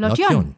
[0.00, 0.54] Lotjon.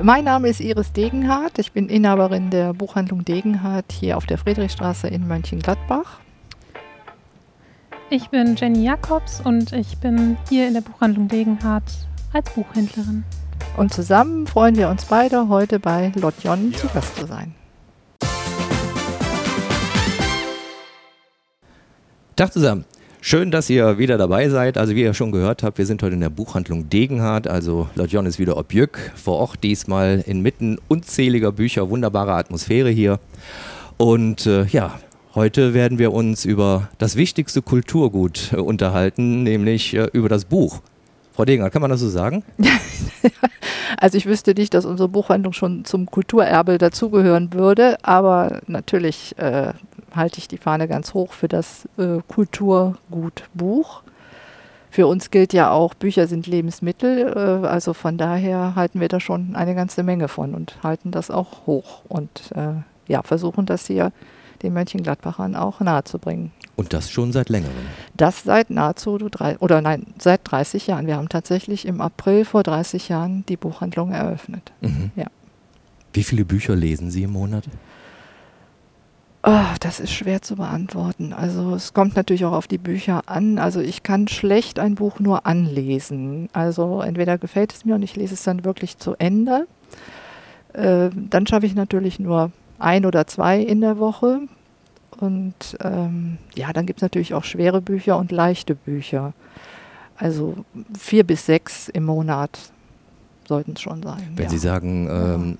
[0.00, 1.58] Mein Name ist Iris Degenhardt.
[1.58, 6.20] Ich bin Inhaberin der Buchhandlung Degenhardt hier auf der Friedrichstraße in Mönchengladbach.
[8.08, 13.24] Ich bin Jenny Jakobs und ich bin hier in der Buchhandlung Degenhardt als Buchhändlerin.
[13.76, 17.52] Und zusammen freuen wir uns beide, heute bei Lotjon zu Gast zu sein.
[22.36, 22.84] Tag zusammen.
[23.28, 24.78] Schön, dass ihr wieder dabei seid.
[24.78, 27.48] Also wie ihr schon gehört habt, wir sind heute in der Buchhandlung Degenhardt.
[27.48, 33.18] Also Lotjon ist wieder Objück, vor Ort diesmal inmitten unzähliger Bücher, wunderbare Atmosphäre hier.
[33.96, 35.00] Und äh, ja,
[35.34, 40.80] heute werden wir uns über das wichtigste Kulturgut äh, unterhalten, nämlich äh, über das Buch.
[41.34, 42.44] Frau Degenhardt, kann man das so sagen?
[43.98, 49.72] also ich wüsste nicht, dass unsere Buchhandlung schon zum Kulturerbe dazugehören würde, aber natürlich äh,
[50.16, 54.02] halte ich die Fahne ganz hoch für das äh, Kulturgutbuch.
[54.90, 59.20] Für uns gilt ja auch, Bücher sind Lebensmittel, äh, also von daher halten wir da
[59.20, 62.72] schon eine ganze Menge von und halten das auch hoch und äh,
[63.06, 64.12] ja, versuchen das hier
[64.62, 66.52] den Mönchengladbachern auch nahezubringen.
[66.76, 67.74] Und das schon seit längerem?
[68.16, 71.06] Das seit nahezu drei, oder nein, seit 30 Jahren.
[71.06, 74.72] Wir haben tatsächlich im April vor 30 Jahren die Buchhandlung eröffnet.
[74.80, 75.10] Mhm.
[75.16, 75.26] Ja.
[76.12, 77.64] Wie viele Bücher lesen Sie im Monat?
[79.48, 81.32] Oh, das ist schwer zu beantworten.
[81.32, 83.60] Also es kommt natürlich auch auf die Bücher an.
[83.60, 86.48] Also ich kann schlecht ein Buch nur anlesen.
[86.52, 89.68] Also entweder gefällt es mir und ich lese es dann wirklich zu Ende.
[90.72, 94.40] Äh, dann schaffe ich natürlich nur ein oder zwei in der Woche.
[95.20, 99.32] Und ähm, ja, dann gibt es natürlich auch schwere Bücher und leichte Bücher.
[100.16, 100.56] Also
[100.98, 102.58] vier bis sechs im Monat
[103.46, 104.32] sollten es schon sein.
[104.34, 104.50] Wenn ja.
[104.50, 105.58] Sie sagen, ähm,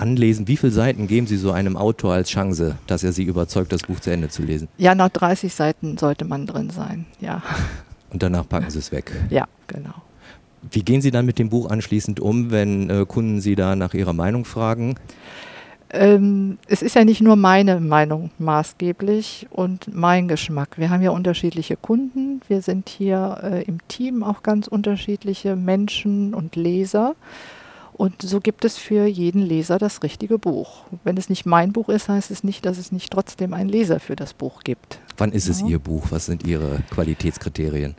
[0.00, 3.72] anlesen, wie viele Seiten geben Sie so einem Autor als Chance, dass er Sie überzeugt,
[3.72, 4.68] das Buch zu Ende zu lesen?
[4.78, 7.42] Ja, nach 30 Seiten sollte man drin sein, ja.
[8.10, 9.12] Und danach packen Sie es weg?
[9.30, 9.94] Ja, genau.
[10.70, 13.94] Wie gehen Sie dann mit dem Buch anschließend um, wenn äh, Kunden Sie da nach
[13.94, 14.96] Ihrer Meinung fragen?
[15.92, 20.76] Ähm, es ist ja nicht nur meine Meinung maßgeblich und mein Geschmack.
[20.76, 22.40] Wir haben ja unterschiedliche Kunden.
[22.46, 27.16] Wir sind hier äh, im Team auch ganz unterschiedliche Menschen und Leser.
[28.00, 30.84] Und so gibt es für jeden Leser das richtige Buch.
[31.04, 34.00] Wenn es nicht mein Buch ist, heißt es nicht, dass es nicht trotzdem einen Leser
[34.00, 35.00] für das Buch gibt.
[35.18, 35.52] Wann ist ja.
[35.52, 36.06] es Ihr Buch?
[36.08, 37.94] Was sind Ihre Qualitätskriterien?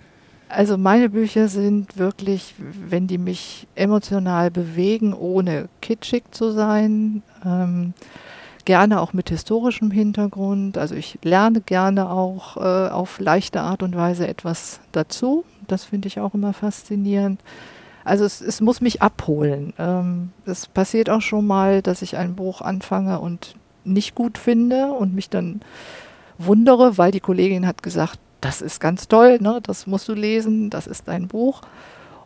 [0.50, 7.94] Also meine Bücher sind wirklich, wenn die mich emotional bewegen, ohne kitschig zu sein, ähm,
[8.66, 10.80] gerne auch mit historischem Hintergrund.
[10.80, 15.46] Also ich lerne gerne auch äh, auf leichte Art und Weise etwas dazu.
[15.68, 17.40] Das finde ich auch immer faszinierend.
[18.04, 19.74] Also es, es muss mich abholen.
[19.78, 24.88] Ähm, es passiert auch schon mal, dass ich ein Buch anfange und nicht gut finde
[24.88, 25.62] und mich dann
[26.38, 29.60] wundere, weil die Kollegin hat gesagt, das ist ganz toll, ne?
[29.62, 31.62] das musst du lesen, das ist dein Buch.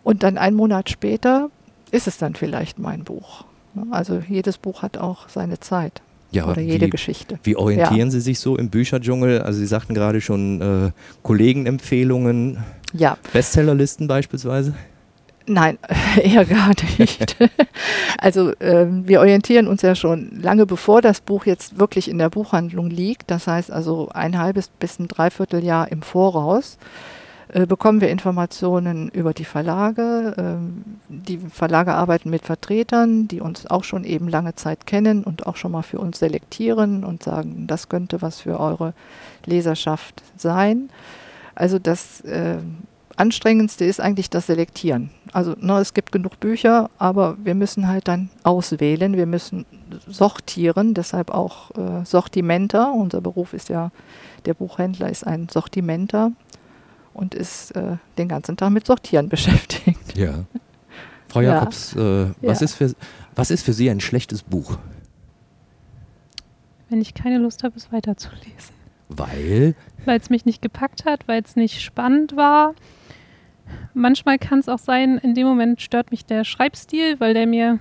[0.03, 1.49] Und dann einen Monat später
[1.91, 3.43] ist es dann vielleicht mein Buch.
[3.73, 3.87] Ne?
[3.91, 6.01] Also jedes Buch hat auch seine Zeit.
[6.31, 7.39] Ja, oder jede wie, Geschichte.
[7.43, 8.11] Wie orientieren ja.
[8.11, 9.41] Sie sich so im Bücherdschungel?
[9.41, 10.91] Also Sie sagten gerade schon äh,
[11.23, 13.17] Kollegenempfehlungen, ja.
[13.33, 14.73] Bestsellerlisten beispielsweise.
[15.47, 15.77] Nein,
[16.21, 17.37] eher gar nicht.
[18.17, 22.29] also ähm, wir orientieren uns ja schon lange bevor das Buch jetzt wirklich in der
[22.29, 23.29] Buchhandlung liegt.
[23.29, 26.77] Das heißt also ein halbes bis ein Dreivierteljahr im Voraus
[27.49, 30.33] äh, bekommen wir Informationen über die Verlage.
[30.37, 35.45] Ähm, die Verlage arbeiten mit Vertretern, die uns auch schon eben lange Zeit kennen und
[35.45, 38.93] auch schon mal für uns selektieren und sagen, das könnte was für eure
[39.45, 40.89] Leserschaft sein.
[41.53, 42.57] Also das äh,
[43.17, 45.09] anstrengendste ist eigentlich das Selektieren.
[45.31, 49.65] Also ne, es gibt genug Bücher, aber wir müssen halt dann auswählen, wir müssen
[50.07, 52.93] sortieren, deshalb auch äh, Sortimenter.
[52.93, 53.91] Unser Beruf ist ja,
[54.45, 56.31] der Buchhändler ist ein Sortimenter
[57.13, 60.17] und ist äh, den ganzen Tag mit Sortieren beschäftigt.
[60.17, 60.45] Ja.
[61.27, 62.23] Frau Jakobs, ja.
[62.23, 62.65] Äh, was, ja.
[62.65, 62.93] ist für,
[63.35, 64.77] was ist für Sie ein schlechtes Buch?
[66.89, 68.75] Wenn ich keine Lust habe, es weiterzulesen.
[69.09, 69.75] Weil?
[70.05, 72.73] Weil es mich nicht gepackt hat, weil es nicht spannend war,
[73.93, 77.79] Manchmal kann es auch sein, in dem Moment stört mich der Schreibstil, weil der mir,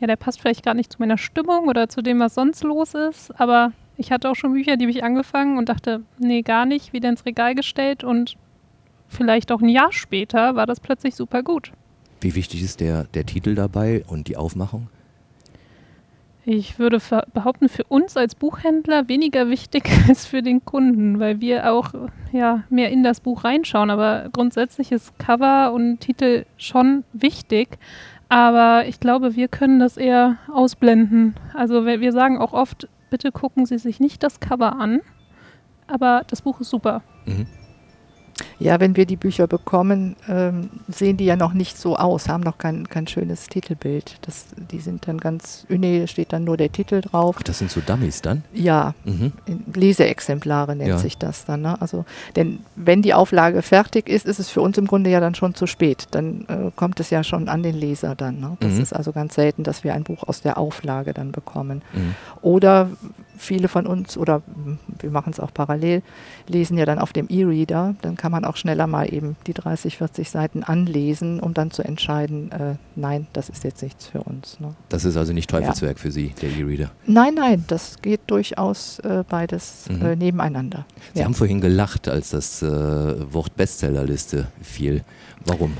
[0.00, 2.94] ja, der passt vielleicht gar nicht zu meiner Stimmung oder zu dem, was sonst los
[2.94, 3.38] ist.
[3.40, 6.92] Aber ich hatte auch schon Bücher, die habe ich angefangen und dachte, nee, gar nicht,
[6.92, 8.36] wieder ins Regal gestellt und
[9.08, 11.72] vielleicht auch ein Jahr später war das plötzlich super gut.
[12.20, 14.88] Wie wichtig ist der, der Titel dabei und die Aufmachung?
[16.46, 16.98] Ich würde
[17.32, 21.90] behaupten, für uns als Buchhändler weniger wichtig als für den Kunden, weil wir auch
[22.32, 23.90] ja, mehr in das Buch reinschauen.
[23.90, 27.78] Aber grundsätzlich ist Cover und Titel schon wichtig.
[28.28, 31.34] Aber ich glaube, wir können das eher ausblenden.
[31.54, 35.00] Also wir sagen auch oft, bitte gucken Sie sich nicht das Cover an,
[35.86, 37.02] aber das Buch ist super.
[37.26, 37.46] Mhm.
[38.64, 42.42] Ja, wenn wir die Bücher bekommen, ähm, sehen die ja noch nicht so aus, haben
[42.42, 44.16] noch kein, kein schönes Titelbild.
[44.22, 47.36] Das, die sind dann ganz, nee, steht dann nur der Titel drauf.
[47.38, 48.42] Ach, das sind so Dummies dann?
[48.52, 49.32] Ja, Mhm.
[49.74, 50.98] Leseexemplare nennt Ja.
[50.98, 51.62] sich das dann.
[51.62, 51.80] Ne?
[51.80, 52.04] Also,
[52.36, 55.54] denn wenn die Auflage fertig ist, ist es für uns im Grunde ja dann schon
[55.54, 56.06] zu spät.
[56.12, 58.40] Dann äh, kommt es ja schon an den Leser dann.
[58.40, 58.56] Ne?
[58.60, 58.80] Das Mhm.
[58.80, 61.82] ist also ganz selten, dass wir ein Buch aus der Auflage dann bekommen.
[61.92, 62.14] Mhm.
[62.40, 62.88] Oder
[63.36, 64.42] viele von uns, oder
[65.00, 66.02] wir machen es auch parallel,
[66.48, 67.94] lesen ja dann auf dem E-Reader.
[68.00, 71.82] Dann kann man auch schneller mal eben die 30, 40 Seiten anlesen, um dann zu
[71.82, 74.58] entscheiden, äh, nein, das ist jetzt nichts für uns.
[74.60, 74.74] Ne?
[74.88, 76.90] Das ist also nicht Teufelswerk für Sie, der E-Reader.
[77.06, 80.02] Nein, nein, das geht durchaus äh, beides Mhm.
[80.06, 80.84] äh, nebeneinander.
[81.12, 81.26] Sie Ja.
[81.26, 82.66] haben vorhin gelacht, als das äh,
[83.32, 85.02] Wort Bestsellerliste fiel.
[85.44, 85.72] Warum?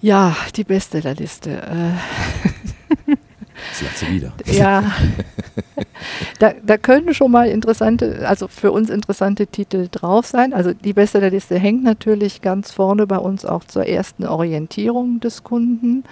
[0.00, 1.62] Ja, die Bestsellerliste.
[3.74, 4.32] Sie wieder.
[4.46, 4.92] ja,
[6.38, 10.52] da, da können schon mal interessante, also für uns interessante Titel drauf sein.
[10.52, 16.04] Also die Bestsellerliste hängt natürlich ganz vorne bei uns auch zur ersten Orientierung des Kunden.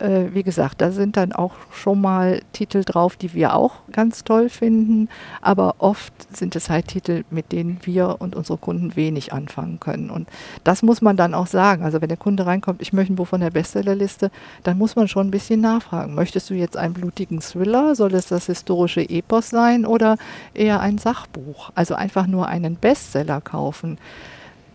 [0.00, 4.24] Äh, wie gesagt, da sind dann auch schon mal Titel drauf, die wir auch ganz
[4.24, 5.08] toll finden.
[5.42, 10.10] Aber oft sind es halt Titel, mit denen wir und unsere Kunden wenig anfangen können.
[10.10, 10.28] Und
[10.64, 11.84] das muss man dann auch sagen.
[11.84, 14.30] Also wenn der Kunde reinkommt, ich möchte ein Buch von der Bestsellerliste,
[14.62, 16.14] dann muss man schon ein bisschen nachfragen.
[16.14, 17.94] Möchtest du jetzt einen blutigen Thriller?
[17.94, 20.16] Soll es das historische Epos sein oder
[20.54, 21.70] eher ein Sachbuch?
[21.74, 23.98] Also einfach nur einen Bestseller kaufen.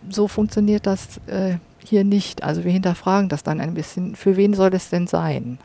[0.08, 1.56] So funktioniert das äh,
[1.88, 2.42] hier nicht.
[2.42, 4.14] Also wir hinterfragen das dann ein bisschen.
[4.14, 5.58] Für wen soll es denn sein?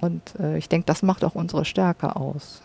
[0.00, 2.62] Und äh, ich denke, das macht auch unsere Stärke aus.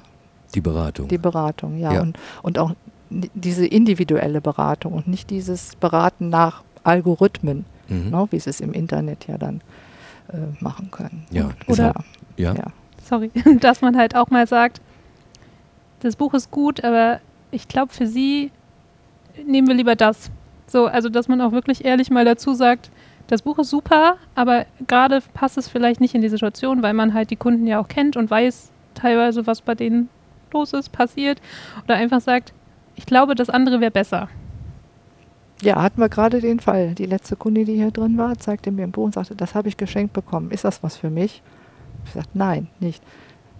[0.56, 1.08] Die Beratung.
[1.08, 1.94] Die Beratung, ja.
[1.94, 2.02] Ja.
[2.02, 2.74] Und, und auch
[3.10, 8.10] diese individuelle Beratung und nicht dieses Beraten nach Algorithmen, mhm.
[8.10, 9.62] ne, wie sie es im Internet ja dann
[10.32, 11.26] äh, machen können.
[11.32, 11.94] Ja, Oder-
[12.38, 12.54] ja.
[12.54, 12.66] ja.
[13.04, 14.82] Sorry, dass man halt auch mal sagt,
[16.02, 17.20] das Buch ist gut, aber
[17.52, 18.52] ich glaube, für Sie
[19.46, 20.30] nehmen wir lieber das.
[20.70, 22.92] So, also dass man auch wirklich ehrlich mal dazu sagt,
[23.28, 27.14] das Buch ist super, aber gerade passt es vielleicht nicht in die Situation, weil man
[27.14, 30.10] halt die Kunden ja auch kennt und weiß teilweise, was bei denen
[30.52, 31.40] los ist, passiert.
[31.84, 32.54] Oder einfach sagt,
[32.96, 34.30] ich glaube, das andere wäre besser.
[35.62, 36.96] Ja, hatten wir gerade den Fall.
[36.96, 39.68] Die letzte Kundin, die hier drin war, zeigte mir ein Buch und sagte, das habe
[39.68, 40.52] ich geschenkt bekommen.
[40.52, 41.44] Ist das was für mich?
[42.06, 43.04] Ich sagte, nein, nicht.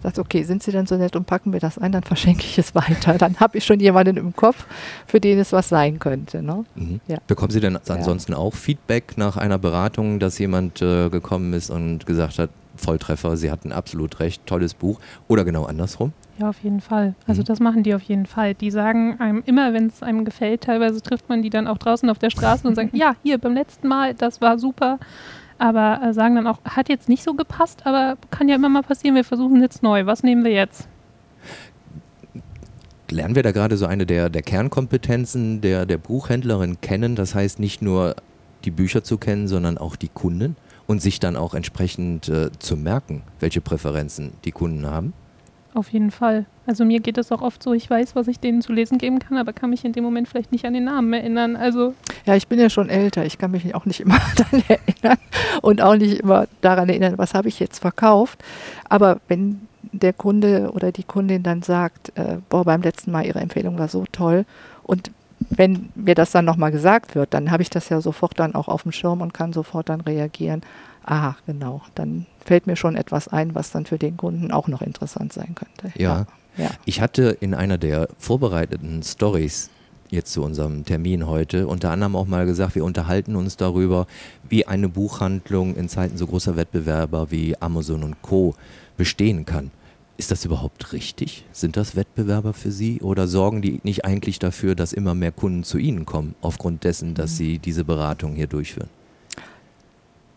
[0.02, 2.58] Sagt, okay, sind Sie denn so nett und packen wir das ein, dann verschenke ich
[2.58, 3.18] es weiter.
[3.18, 4.66] Dann habe ich schon jemanden im Kopf,
[5.06, 6.42] für den es was sein könnte.
[6.42, 6.64] Ne?
[6.74, 7.00] Mhm.
[7.06, 7.18] Ja.
[7.26, 12.06] Bekommen Sie denn ansonsten auch Feedback nach einer Beratung, dass jemand äh, gekommen ist und
[12.06, 16.12] gesagt hat, Volltreffer, Sie hatten absolut recht, tolles Buch oder genau andersrum?
[16.38, 17.14] Ja, auf jeden Fall.
[17.26, 17.44] Also Mhm.
[17.44, 18.54] das machen die auf jeden Fall.
[18.54, 22.08] Die sagen einem immer, wenn es einem gefällt, teilweise trifft man die dann auch draußen
[22.08, 24.98] auf der Straße und sagen, ja, hier beim letzten Mal, das war super.
[25.60, 28.82] Aber äh, sagen dann auch, hat jetzt nicht so gepasst, aber kann ja immer mal
[28.82, 30.06] passieren, wir versuchen jetzt neu.
[30.06, 30.88] Was nehmen wir jetzt?
[33.10, 37.14] Lernen wir da gerade so eine der, der Kernkompetenzen der, der Buchhändlerin kennen?
[37.14, 38.16] Das heißt nicht nur
[38.64, 42.78] die Bücher zu kennen, sondern auch die Kunden und sich dann auch entsprechend äh, zu
[42.78, 45.12] merken, welche Präferenzen die Kunden haben?
[45.72, 46.46] Auf jeden Fall.
[46.66, 49.20] Also mir geht es auch oft so, ich weiß, was ich denen zu lesen geben
[49.20, 51.54] kann, aber kann mich in dem Moment vielleicht nicht an den Namen erinnern.
[51.56, 51.94] Also
[52.26, 53.24] Ja, ich bin ja schon älter.
[53.24, 55.18] Ich kann mich auch nicht immer daran erinnern
[55.62, 58.42] und auch nicht immer daran erinnern, was habe ich jetzt verkauft.
[58.88, 59.60] Aber wenn
[59.92, 63.88] der Kunde oder die Kundin dann sagt, äh, boah, beim letzten Mal Ihre Empfehlung war
[63.88, 64.44] so toll
[64.82, 65.10] und
[65.48, 68.68] wenn mir das dann nochmal gesagt wird, dann habe ich das ja sofort dann auch
[68.68, 70.60] auf dem Schirm und kann sofort dann reagieren.
[71.04, 71.80] Aha, genau.
[71.94, 75.54] Dann fällt mir schon etwas ein, was dann für den Kunden auch noch interessant sein
[75.54, 75.96] könnte.
[75.98, 76.26] Ja.
[76.56, 76.64] Ja.
[76.64, 76.70] ja.
[76.84, 79.70] Ich hatte in einer der vorbereiteten Stories
[80.10, 84.06] jetzt zu unserem Termin heute unter anderem auch mal gesagt, wir unterhalten uns darüber,
[84.48, 88.54] wie eine Buchhandlung in Zeiten so großer Wettbewerber wie Amazon und Co.
[88.96, 89.70] bestehen kann.
[90.16, 91.44] Ist das überhaupt richtig?
[91.52, 95.62] Sind das Wettbewerber für Sie oder sorgen die nicht eigentlich dafür, dass immer mehr Kunden
[95.64, 97.36] zu Ihnen kommen, aufgrund dessen, dass Mhm.
[97.36, 98.90] Sie diese Beratung hier durchführen?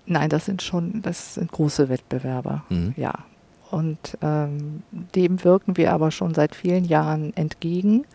[0.06, 2.64] Nein, das sind schon, das sind große Wettbewerber.
[2.70, 2.94] Mhm.
[2.98, 3.14] Ja.
[3.72, 4.84] Und ähm,
[5.16, 8.06] dem wirken wir aber schon seit vielen Jahren entgegen.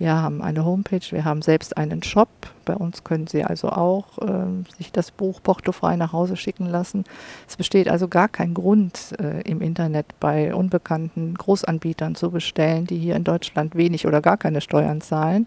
[0.00, 2.30] Wir haben eine Homepage, wir haben selbst einen Shop.
[2.64, 7.04] Bei uns können Sie also auch ähm, sich das Buch portofrei nach Hause schicken lassen.
[7.46, 12.96] Es besteht also gar kein Grund, äh, im Internet bei unbekannten Großanbietern zu bestellen, die
[12.96, 15.46] hier in Deutschland wenig oder gar keine Steuern zahlen.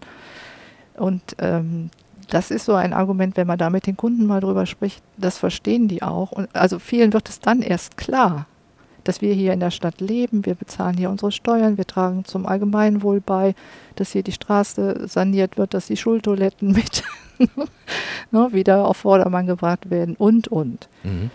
[0.96, 1.90] Und ähm,
[2.30, 5.38] das ist so ein Argument, wenn man da mit den Kunden mal drüber spricht, das
[5.38, 6.32] verstehen die auch.
[6.32, 8.46] Und also vielen wird es dann erst klar,
[9.04, 12.46] dass wir hier in der Stadt leben, wir bezahlen hier unsere Steuern, wir tragen zum
[12.46, 13.54] Allgemeinwohl bei,
[13.96, 17.04] dass hier die Straße saniert wird, dass die Schultoiletten mit
[18.30, 20.88] ne, wieder auf Vordermann gebracht werden und, und.
[21.02, 21.30] Mhm.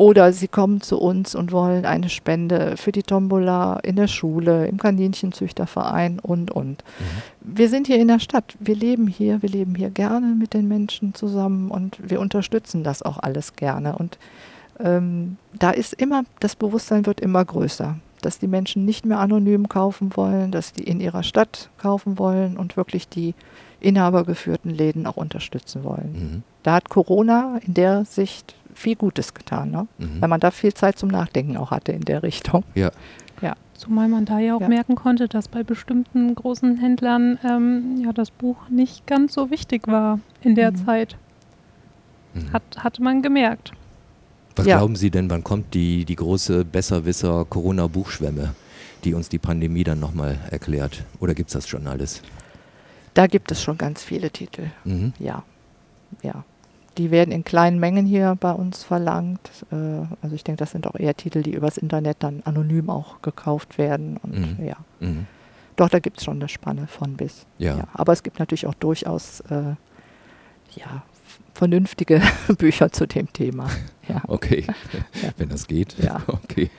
[0.00, 4.66] Oder sie kommen zu uns und wollen eine Spende für die Tombola in der Schule,
[4.66, 6.82] im Kaninchenzüchterverein und, und.
[6.98, 7.56] Mhm.
[7.58, 10.68] Wir sind hier in der Stadt, wir leben hier, wir leben hier gerne mit den
[10.68, 13.94] Menschen zusammen und wir unterstützen das auch alles gerne.
[13.98, 14.18] Und
[14.78, 19.68] ähm, da ist immer, das Bewusstsein wird immer größer, dass die Menschen nicht mehr anonym
[19.68, 23.34] kaufen wollen, dass die in ihrer Stadt kaufen wollen und wirklich die
[23.80, 26.12] inhabergeführten Läden auch unterstützen wollen.
[26.12, 26.42] Mhm.
[26.62, 29.86] Da hat Corona in der Sicht viel Gutes getan, ne?
[29.98, 30.20] Mhm.
[30.20, 32.64] weil man da viel Zeit zum Nachdenken auch hatte in der Richtung.
[32.74, 32.90] Ja.
[33.42, 33.54] ja.
[33.74, 34.68] Zumal man da ja auch ja.
[34.68, 39.86] merken konnte, dass bei bestimmten großen Händlern ähm, ja das Buch nicht ganz so wichtig
[39.86, 40.86] war in der mhm.
[40.86, 41.16] Zeit.
[42.34, 42.52] Mhm.
[42.52, 43.72] Hat, hatte man gemerkt.
[44.56, 44.78] Was ja.
[44.78, 48.54] glauben Sie denn, wann kommt die, die große Besserwisser Corona-Buchschwemme,
[49.04, 51.04] die uns die Pandemie dann nochmal erklärt?
[51.20, 52.22] Oder gibt es das schon alles?
[53.14, 54.66] Da gibt es schon ganz viele Titel.
[54.84, 55.12] Mhm.
[55.18, 55.42] Ja.
[56.22, 56.44] Ja.
[56.98, 59.50] Die werden in kleinen Mengen hier bei uns verlangt.
[59.70, 59.76] Äh,
[60.22, 63.78] also ich denke, das sind auch eher Titel, die übers Internet dann anonym auch gekauft
[63.78, 64.18] werden.
[64.22, 64.66] Und mhm.
[64.66, 64.76] ja.
[65.00, 65.26] Mhm.
[65.76, 67.46] Doch, da gibt es schon eine Spanne von bis.
[67.58, 67.78] Ja.
[67.78, 67.84] ja.
[67.94, 69.74] Aber es gibt natürlich auch durchaus äh,
[70.74, 71.02] ja,
[71.54, 72.22] vernünftige
[72.58, 73.68] Bücher zu dem Thema.
[74.08, 74.22] Ja.
[74.26, 74.64] Okay,
[75.22, 75.30] ja.
[75.36, 75.96] wenn das geht.
[75.98, 76.22] Ja.
[76.50, 76.70] Okay.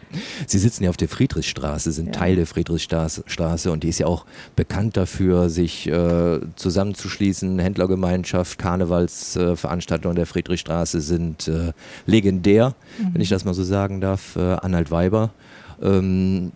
[0.47, 2.11] Sie sitzen ja auf der Friedrichstraße, sind ja.
[2.11, 4.25] Teil der Friedrichstraße und die ist ja auch
[4.55, 7.57] bekannt dafür, sich äh, zusammenzuschließen.
[7.57, 11.71] Händlergemeinschaft, Karnevalsveranstaltungen äh, der Friedrichstraße sind äh,
[12.05, 13.13] legendär, mhm.
[13.13, 14.35] wenn ich das mal so sagen darf.
[14.35, 15.31] Äh, Anhalt Weiber.
[15.81, 16.51] Ähm,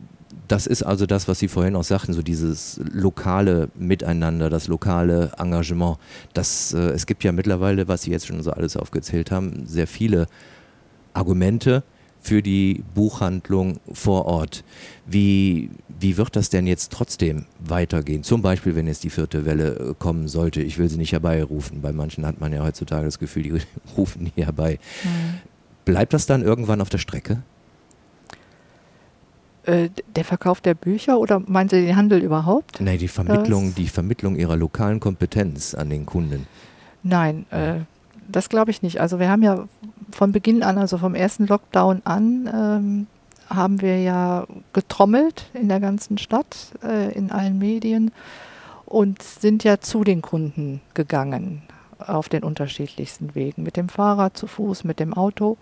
[0.48, 5.32] das ist also das, was Sie vorhin auch sagten, so dieses lokale Miteinander, das lokale
[5.38, 5.98] Engagement.
[6.34, 9.88] Das, äh, es gibt ja mittlerweile, was Sie jetzt schon so alles aufgezählt haben, sehr
[9.88, 10.28] viele
[11.14, 11.84] Argumente
[12.26, 14.64] für die Buchhandlung vor Ort.
[15.06, 18.24] Wie, wie wird das denn jetzt trotzdem weitergehen?
[18.24, 20.62] Zum Beispiel, wenn jetzt die vierte Welle äh, kommen sollte.
[20.62, 21.82] Ich will sie nicht herbeirufen.
[21.82, 23.62] Bei manchen hat man ja heutzutage das Gefühl, die
[23.98, 24.80] rufen nie herbei.
[25.04, 25.10] Mhm.
[25.86, 27.44] Bleibt das dann irgendwann auf der Strecke?
[29.66, 32.80] Äh, der Verkauf der Bücher oder meinen Sie den Handel überhaupt?
[32.80, 33.76] Nein, die Vermittlung, das?
[33.76, 36.46] die Vermittlung Ihrer lokalen Kompetenz an den Kunden.
[37.02, 37.80] Nein, äh,
[38.28, 39.02] das glaube ich nicht.
[39.02, 39.68] Also wir haben ja
[40.12, 43.08] von Beginn an, also vom ersten Lockdown an, ähm,
[43.50, 48.12] haben wir ja getrommelt in der ganzen Stadt, äh, in allen Medien
[48.86, 51.64] und sind ja zu den Kunden gegangen
[52.00, 55.58] auf den unterschiedlichsten Wegen, mit dem Fahrrad, zu Fuß, mit dem Auto,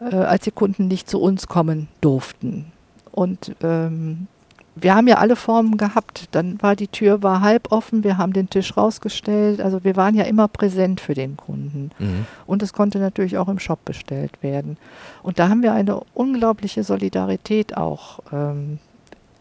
[0.00, 2.72] äh, als die Kunden nicht zu uns kommen durften.
[3.14, 4.26] Und ähm,
[4.74, 6.28] wir haben ja alle Formen gehabt.
[6.32, 9.60] Dann war die Tür war halb offen, wir haben den Tisch rausgestellt.
[9.60, 11.90] Also wir waren ja immer präsent für den Kunden.
[11.98, 12.26] Mhm.
[12.46, 14.76] Und es konnte natürlich auch im Shop bestellt werden.
[15.22, 18.80] Und da haben wir eine unglaubliche Solidarität auch ähm,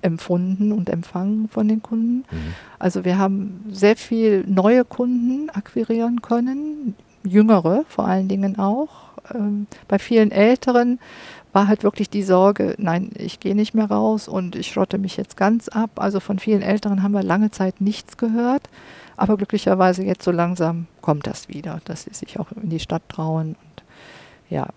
[0.04, 2.26] empfunden und empfangen von den Kunden.
[2.30, 2.54] Mhm.
[2.78, 8.90] Also wir haben sehr viel neue Kunden akquirieren können, jüngere vor allen Dingen auch.
[9.34, 11.00] Ähm, bei vielen Älteren
[11.54, 15.18] war halt wirklich die Sorge, nein, ich gehe nicht mehr raus und ich schrotte mich
[15.18, 15.92] jetzt ganz ab.
[15.96, 18.64] Also von vielen Älteren haben wir lange Zeit nichts gehört.
[19.16, 23.04] Aber glücklicherweise jetzt so langsam kommt das wieder, dass sie sich auch in die Stadt
[23.08, 23.50] trauen.
[23.50, 23.84] Und
[24.50, 24.68] ja,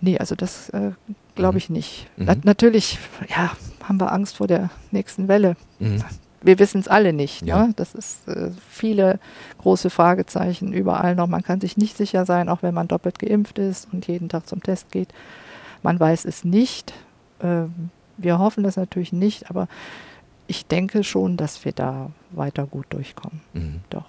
[0.00, 0.92] nee, also das äh,
[1.34, 1.58] glaube mhm.
[1.58, 2.06] ich nicht.
[2.16, 2.24] Mhm.
[2.26, 2.98] Na, natürlich,
[3.28, 3.50] ja,
[3.82, 5.56] haben wir Angst vor der nächsten Welle.
[5.80, 6.04] Mhm.
[6.40, 7.42] Wir wissen es alle nicht.
[7.42, 7.66] Ja.
[7.66, 7.72] Ne?
[7.74, 9.18] Das ist äh, viele
[9.58, 11.26] große Fragezeichen überall noch.
[11.26, 14.46] Man kann sich nicht sicher sein, auch wenn man doppelt geimpft ist und jeden Tag
[14.46, 15.08] zum Test geht.
[15.82, 16.92] Man weiß es nicht.
[17.40, 19.68] Ähm, wir hoffen das natürlich nicht, aber
[20.46, 23.40] ich denke schon, dass wir da weiter gut durchkommen.
[23.52, 23.80] Mhm.
[23.90, 24.06] Doch.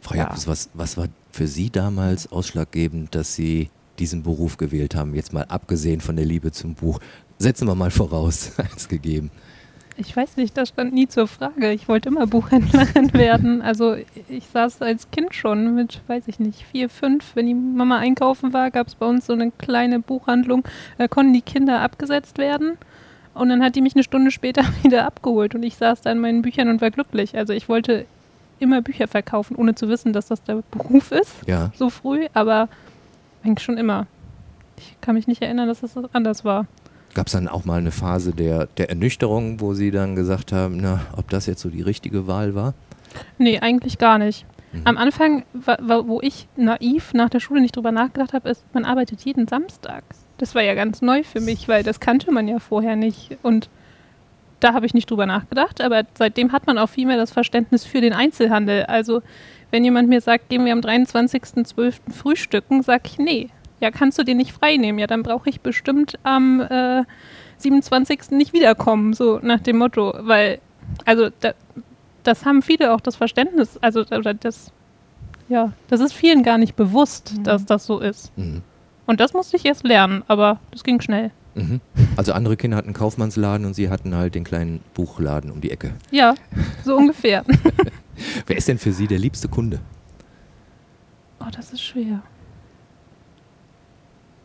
[0.00, 0.24] Frau ja.
[0.24, 5.14] Jacobs, was, was war für Sie damals ausschlaggebend, dass Sie diesen Beruf gewählt haben?
[5.14, 7.00] Jetzt mal abgesehen von der Liebe zum Buch.
[7.38, 9.30] Setzen wir mal voraus, als gegeben.
[10.06, 11.70] Ich weiß nicht, das stand nie zur Frage.
[11.70, 13.62] Ich wollte immer Buchhändlerin werden.
[13.62, 13.96] Also
[14.28, 17.36] ich saß als Kind schon mit, weiß ich nicht, vier, fünf.
[17.36, 20.64] Wenn die Mama einkaufen war, gab es bei uns so eine kleine Buchhandlung.
[20.98, 22.78] Da konnten die Kinder abgesetzt werden.
[23.34, 26.18] Und dann hat die mich eine Stunde später wieder abgeholt und ich saß da in
[26.18, 27.36] meinen Büchern und war glücklich.
[27.36, 28.04] Also ich wollte
[28.58, 31.32] immer Bücher verkaufen, ohne zu wissen, dass das der Beruf ist.
[31.46, 31.70] Ja.
[31.76, 32.68] So früh, aber
[33.44, 34.06] eigentlich schon immer.
[34.76, 36.66] Ich kann mich nicht erinnern, dass das anders war.
[37.14, 40.78] Gab es dann auch mal eine Phase der, der Ernüchterung, wo Sie dann gesagt haben,
[40.80, 42.74] na, ob das jetzt so die richtige Wahl war?
[43.38, 44.46] Nee, eigentlich gar nicht.
[44.72, 44.80] Mhm.
[44.84, 49.20] Am Anfang, wo ich naiv nach der Schule nicht drüber nachgedacht habe, ist, man arbeitet
[49.22, 50.04] jeden Samstag.
[50.38, 53.36] Das war ja ganz neu für mich, weil das kannte man ja vorher nicht.
[53.42, 53.68] Und
[54.60, 57.84] da habe ich nicht drüber nachgedacht, aber seitdem hat man auch viel mehr das Verständnis
[57.84, 58.84] für den Einzelhandel.
[58.84, 59.22] Also
[59.70, 61.94] wenn jemand mir sagt, gehen wir am 23.12.
[62.10, 63.48] frühstücken, sage ich, nee,
[63.82, 64.98] ja, kannst du den nicht frei nehmen?
[64.98, 67.02] Ja, dann brauche ich bestimmt am äh,
[67.58, 68.30] 27.
[68.30, 70.14] nicht wiederkommen, so nach dem Motto.
[70.20, 70.60] Weil,
[71.04, 71.52] also da,
[72.22, 74.72] das haben viele auch das Verständnis, also das,
[75.48, 77.42] ja, das ist vielen gar nicht bewusst, mhm.
[77.42, 78.36] dass das so ist.
[78.38, 78.62] Mhm.
[79.06, 81.32] Und das musste ich erst lernen, aber das ging schnell.
[81.56, 81.80] Mhm.
[82.16, 85.72] Also andere Kinder hatten einen Kaufmannsladen und sie hatten halt den kleinen Buchladen um die
[85.72, 85.92] Ecke.
[86.12, 86.34] Ja,
[86.84, 87.44] so ungefähr.
[88.46, 89.80] Wer ist denn für Sie der liebste Kunde?
[91.40, 92.22] Oh, das ist schwer.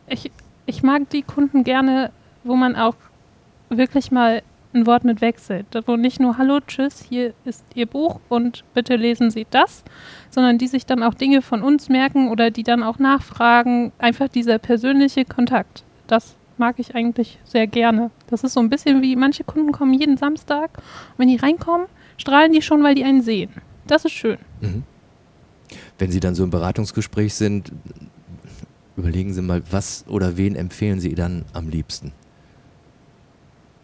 [0.08, 0.30] Ich,
[0.66, 2.10] ich mag die Kunden gerne,
[2.44, 2.96] wo man auch
[3.68, 4.42] wirklich mal
[4.74, 5.66] ein Wort mit wechselt.
[5.86, 9.82] Wo nicht nur Hallo, tschüss, hier ist Ihr Buch und bitte lesen Sie das,
[10.30, 13.92] sondern die sich dann auch Dinge von uns merken oder die dann auch nachfragen.
[13.98, 15.84] Einfach dieser persönliche Kontakt.
[16.06, 18.10] Das mag ich eigentlich sehr gerne.
[18.28, 21.86] Das ist so ein bisschen wie manche Kunden kommen jeden Samstag und wenn die reinkommen,
[22.16, 23.50] strahlen die schon, weil die einen sehen.
[23.86, 24.38] Das ist schön.
[24.60, 24.82] Mhm.
[25.98, 27.72] Wenn Sie dann so im Beratungsgespräch sind,
[28.98, 32.12] überlegen Sie mal, was oder wen empfehlen Sie dann am liebsten?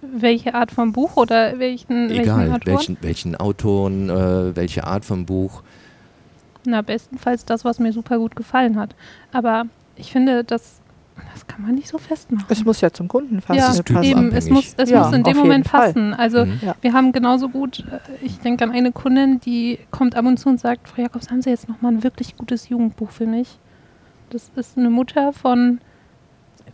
[0.02, 5.24] Welche Art von Buch oder welchen, Egal, welchen welchen, welchen Autoren, äh, welche Art von
[5.24, 5.62] Buch?
[6.66, 8.94] Na, bestenfalls das, was mir super gut gefallen hat.
[9.32, 9.64] Aber
[9.96, 10.80] ich finde, das,
[11.32, 12.44] das kann man nicht so festmachen.
[12.50, 13.58] Es muss ja zum Kunden passen.
[13.58, 14.16] ja, ist typabhängig.
[14.16, 15.88] eben, es muss, es Ja, muss in dem Moment jeden Fall.
[15.94, 16.12] passen.
[16.14, 16.60] Also Mhm.
[16.62, 16.74] Ja.
[16.82, 20.50] wir haben genauso gut, äh, ich denke an eine Kundin, die kommt ab und zu
[20.50, 23.58] und sagt, Frau Jakobs, haben Sie jetzt nochmal ein wirklich gutes Jugendbuch für mich?
[24.30, 25.80] Das ist eine Mutter von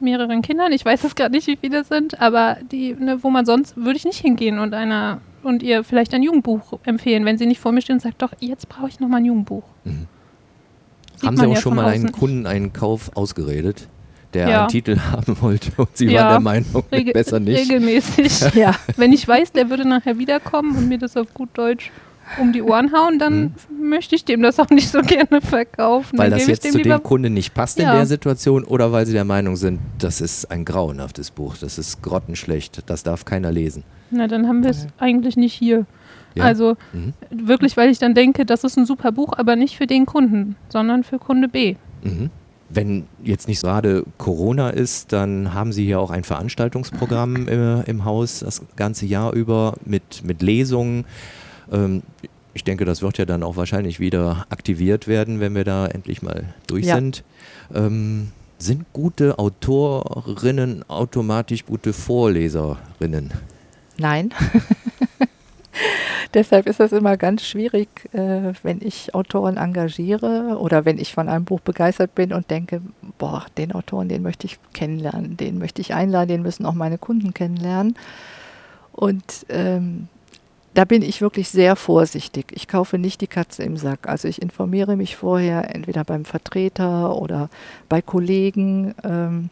[0.00, 0.72] mehreren Kindern.
[0.72, 3.76] Ich weiß es gerade nicht, wie viele es sind, aber die, ne, wo man sonst
[3.76, 7.60] würde ich nicht hingehen und einer und ihr vielleicht ein Jugendbuch empfehlen, wenn sie nicht
[7.60, 9.64] vor mir steht und sagt, doch, jetzt brauche ich nochmal ein Jugendbuch.
[9.84, 10.06] Mhm.
[11.24, 12.12] Haben Sie auch ja schon mal einen.
[12.12, 13.88] Kunden einen Kauf ausgeredet,
[14.32, 14.60] der Ja.
[14.60, 16.22] einen Titel haben wollte und Sie Ja.
[16.24, 17.60] waren der Meinung, Regel- besser nicht?
[17.70, 18.40] Regelmäßig.
[18.54, 21.90] Ja, Wenn ich weiß, der würde nachher wiederkommen und mir das auf gut Deutsch
[22.38, 26.18] um die Ohren hauen, dann möchte ich dem das auch nicht so gerne verkaufen.
[26.18, 27.94] Weil dann das jetzt zu lieber- dem Kunden nicht passt in Ja.
[27.94, 32.02] der Situation oder weil Sie der Meinung sind, das ist ein grauenhaftes Buch, das ist
[32.02, 33.82] grottenschlecht, das darf keiner lesen.
[34.10, 35.86] Na, dann haben wir es eigentlich nicht hier.
[36.34, 36.44] Ja?
[36.44, 37.12] Also Mhm.
[37.30, 40.56] wirklich, weil ich dann denke, das ist ein super Buch, aber nicht für den Kunden,
[40.68, 41.74] sondern für Kunde B.
[42.04, 42.30] Mhm.
[42.72, 48.04] Wenn jetzt nicht gerade Corona ist, dann haben Sie hier auch ein Veranstaltungsprogramm äh, im
[48.04, 51.04] Haus das ganze Jahr über mit, mit Lesungen.
[51.70, 52.02] Ähm,
[52.52, 56.22] ich denke, das wird ja dann auch wahrscheinlich wieder aktiviert werden, wenn wir da endlich
[56.22, 56.96] mal durch Ja.
[56.96, 57.22] sind.
[57.74, 63.32] Ähm, sind gute Autorinnen automatisch gute Vorleserinnen?
[63.96, 64.30] nein.
[66.34, 71.28] Deshalb ist das immer ganz schwierig, äh, wenn ich Autoren engagiere oder wenn ich von
[71.28, 72.82] einem Buch begeistert bin und denke,
[73.18, 76.98] boah, den Autoren, den möchte ich kennenlernen, den möchte ich einladen, den müssen auch meine
[76.98, 77.96] Kunden kennenlernen.
[78.92, 80.08] Und ähm,
[80.74, 82.52] da bin ich wirklich sehr vorsichtig.
[82.52, 84.08] Ich kaufe nicht die Katze im Sack.
[84.08, 87.50] Also ich informiere mich vorher entweder beim Vertreter oder
[87.88, 89.50] bei Kollegen, ähm,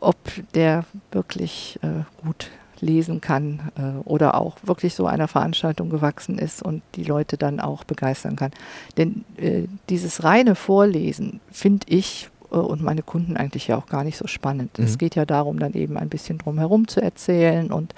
[0.00, 0.16] ob
[0.54, 2.50] der wirklich äh, gut
[2.80, 7.60] lesen kann äh, oder auch wirklich so einer Veranstaltung gewachsen ist und die Leute dann
[7.60, 8.52] auch begeistern kann.
[8.96, 14.04] Denn äh, dieses reine Vorlesen finde ich äh, und meine Kunden eigentlich ja auch gar
[14.04, 14.78] nicht so spannend.
[14.78, 14.84] Mhm.
[14.84, 17.94] Es geht ja darum, dann eben ein bisschen drum herum zu erzählen und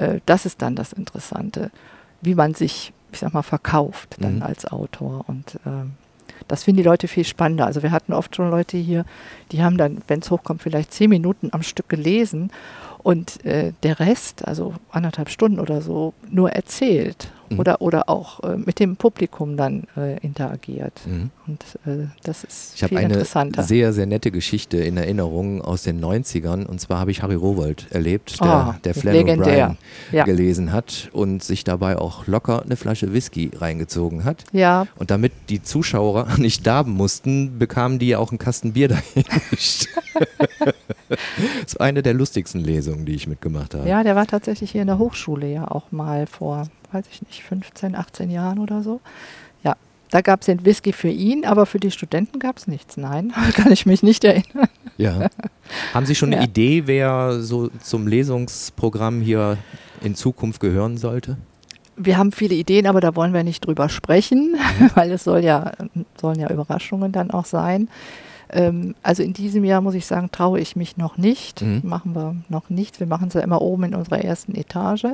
[0.00, 1.70] äh, das ist dann das Interessante,
[2.20, 4.42] wie man sich, ich sag mal, verkauft dann Mhm.
[4.42, 5.92] als Autor und ähm,
[6.48, 7.66] das finden die Leute viel spannender.
[7.66, 9.04] Also wir hatten oft schon Leute hier,
[9.52, 12.50] die haben dann, wenn es hochkommt, vielleicht zehn Minuten am Stück gelesen
[13.02, 17.58] und äh, der Rest, also anderthalb Stunden oder so, nur erzählt Mhm.
[17.60, 21.00] oder, oder auch äh, mit dem Publikum dann äh, interagiert.
[21.06, 21.30] Mhm.
[21.46, 23.62] Und äh, das ist Ich habe viel eine interessanter.
[23.64, 26.64] sehr, sehr nette Geschichte in Erinnerung aus den 90ern.
[26.66, 29.70] Und zwar habe ich Harry Rowold erlebt, der, Ah, der legendär.
[29.70, 29.76] O'Brien
[30.14, 30.24] Ja.
[30.24, 34.44] gelesen hat und sich dabei auch locker eine Flasche Whisky reingezogen hat.
[34.52, 39.24] ja, Und damit die Zuschauer nicht darben mussten, bekamen die auch einen Kasten Bier dahin.
[41.08, 41.22] das
[41.66, 43.88] ist eine der lustigsten Lesungen, die ich mitgemacht habe.
[43.88, 47.42] ja, der war tatsächlich hier in der Hochschule ja auch mal vor, weiß ich nicht,
[47.42, 49.00] 15, 18 Jahren oder so.
[49.62, 49.76] Ja,
[50.10, 52.96] da gab es den Whisky für ihn, aber für die Studenten gab es nichts.
[52.96, 54.68] Nein, kann ich mich nicht erinnern.
[54.96, 55.28] Ja.
[55.94, 56.48] Haben Sie schon eine Ja.
[56.48, 59.56] Idee, wer so zum Lesungsprogramm hier
[60.02, 61.36] in Zukunft gehören sollte?
[61.96, 64.56] Wir haben viele Ideen, aber da wollen wir nicht drüber sprechen,
[64.94, 65.72] weil es soll ja,
[66.20, 67.88] sollen ja Überraschungen dann auch sein.
[68.52, 71.60] Ähm, also in diesem Jahr muss ich sagen, traue ich mich noch nicht.
[71.62, 71.82] Mhm.
[71.84, 73.00] Machen wir noch nicht.
[73.00, 75.06] Wir machen es ja immer oben in unserer ersten Etage,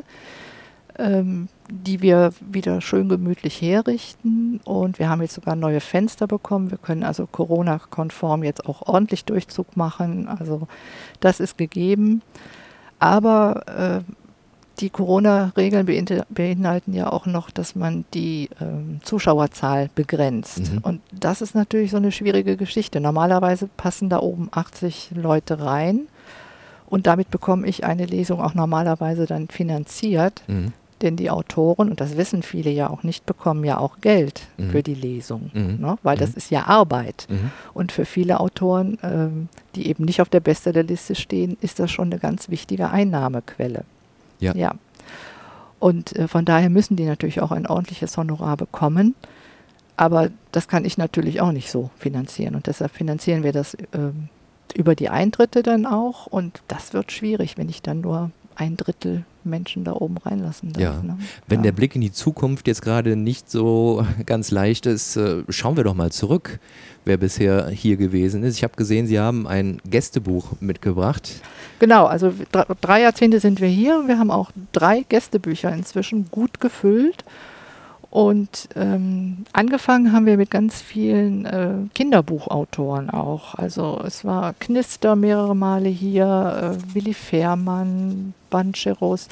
[0.98, 4.61] ähm, die wir wieder schön gemütlich herrichten.
[4.64, 6.70] Und wir haben jetzt sogar neue Fenster bekommen.
[6.70, 10.28] Wir können also Corona-konform jetzt auch ordentlich Durchzug machen.
[10.28, 10.68] Also
[11.20, 12.22] das ist gegeben.
[12.98, 14.12] Aber äh,
[14.80, 15.87] die Corona-Regeln
[16.28, 20.72] beinhalten- ja auch noch, dass man die ähm, Zuschauerzahl begrenzt.
[20.72, 20.78] Mhm.
[20.82, 23.00] Und das ist natürlich so eine schwierige Geschichte.
[23.00, 26.02] Normalerweise passen da oben 80 Leute rein
[26.87, 30.72] und damit bekomme ich eine Lesung auch normalerweise dann finanziert, Mhm.
[31.02, 34.70] Denn die Autoren, und das wissen viele ja auch nicht, bekommen ja auch Geld Mhm.
[34.70, 35.76] für die Lesung, Mhm.
[35.80, 35.98] ne?
[36.02, 36.37] weil das Mhm.
[36.37, 37.26] ist ja Arbeit.
[37.28, 37.50] Mhm.
[37.74, 42.06] Und für viele Autoren, ähm, die eben nicht auf der Bestsellerliste stehen, ist das schon
[42.09, 43.85] eine ganz wichtige Einnahmequelle.
[44.40, 44.54] Ja.
[44.54, 44.74] ja.
[45.78, 49.14] Und äh, von daher müssen die natürlich auch ein ordentliches Honorar bekommen.
[49.98, 52.54] Aber das kann ich natürlich auch nicht so finanzieren.
[52.54, 54.28] Und deshalb finanzieren wir das ähm,
[54.74, 56.26] über die Eintritte dann auch.
[56.26, 60.82] Und das wird schwierig, wenn ich dann nur ein Drittel Menschen da oben reinlassen darf.
[60.82, 61.02] Ja.
[61.02, 61.18] Ne?
[61.46, 61.64] Wenn ja.
[61.64, 65.84] der Blick in die Zukunft jetzt gerade nicht so ganz leicht ist, äh, schauen wir
[65.84, 66.58] doch mal zurück,
[67.04, 68.56] wer bisher hier gewesen ist.
[68.56, 71.40] Ich habe gesehen, Sie haben ein Gästebuch mitgebracht.
[71.78, 74.02] Genau, also drei, drei Jahrzehnte sind wir hier.
[74.06, 77.24] Wir haben auch drei Gästebücher inzwischen gut gefüllt.
[78.10, 83.54] Und ähm, angefangen haben wir mit ganz vielen äh, Kinderbuchautoren auch.
[83.54, 89.28] Also es war Knister mehrere Male hier, äh, Willi Fehrmann, Bancheros.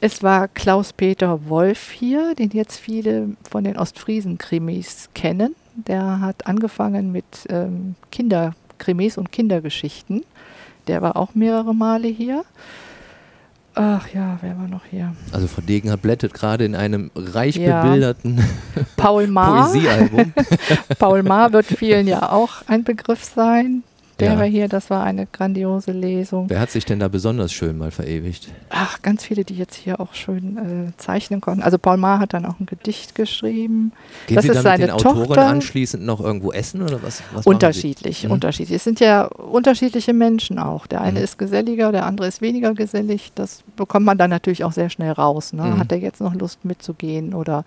[0.00, 5.54] Es war Klaus-Peter Wolf hier, den jetzt viele von den Ostfriesen-Krimis kennen.
[5.74, 10.24] Der hat angefangen mit ähm, Kinderkrimis und Kindergeschichten.
[10.86, 12.44] Der war auch mehrere Male hier.
[13.78, 15.14] Ach ja, wer war noch hier?
[15.32, 17.82] Also Frau Degenhardt blättert gerade in einem reich Ja.
[17.82, 18.42] bebilderten
[18.96, 19.26] Paul.
[19.34, 20.32] Poesiealbum.
[20.98, 23.82] Paul Maar wird vielen ja auch ein Begriff sein.
[24.18, 24.38] Der Ja.
[24.38, 26.48] war hier, das war eine grandiose Lesung.
[26.48, 28.48] Wer hat sich denn da besonders schön mal verewigt?
[28.70, 30.56] Ach, ganz viele, die jetzt hier auch schön
[30.88, 31.62] äh, zeichnen konnten.
[31.62, 33.92] Also Paul Maar hat dann auch ein Gedicht geschrieben.
[34.26, 35.46] Gehen Das Sie ist dann mit seine den Autoren Tochter.
[35.46, 37.22] anschließend noch irgendwo essen oder was?
[37.34, 38.30] was Unterschiedlich, Mhm.
[38.30, 38.76] unterschiedlich.
[38.76, 40.86] Es sind ja unterschiedliche Menschen auch.
[40.86, 41.24] Der eine Mhm.
[41.24, 43.32] ist geselliger, der andere ist weniger gesellig.
[43.34, 45.52] Das bekommt man dann natürlich auch sehr schnell raus.
[45.52, 45.62] Ne?
[45.62, 45.78] Mhm.
[45.78, 47.66] Hat er jetzt noch Lust mitzugehen oder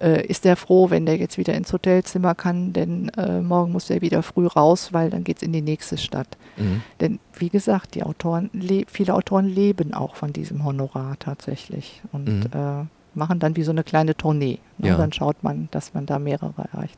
[0.00, 3.90] äh, ist er froh, wenn der jetzt wieder ins Hotelzimmer kann, denn äh, morgen muss
[3.90, 6.36] er wieder früh raus, weil dann geht es in die nächste Stadt.
[6.56, 6.82] Mhm.
[7.00, 12.28] Denn wie gesagt, die Autoren, le- viele Autoren leben auch von diesem Honorar tatsächlich und
[12.28, 12.42] Mhm.
[12.54, 12.84] äh,
[13.14, 14.58] machen dann wie so eine kleine Tournee.
[14.78, 14.88] Ne?
[14.88, 14.96] Ja.
[14.96, 16.96] Dann schaut man, dass man da mehrere erreicht.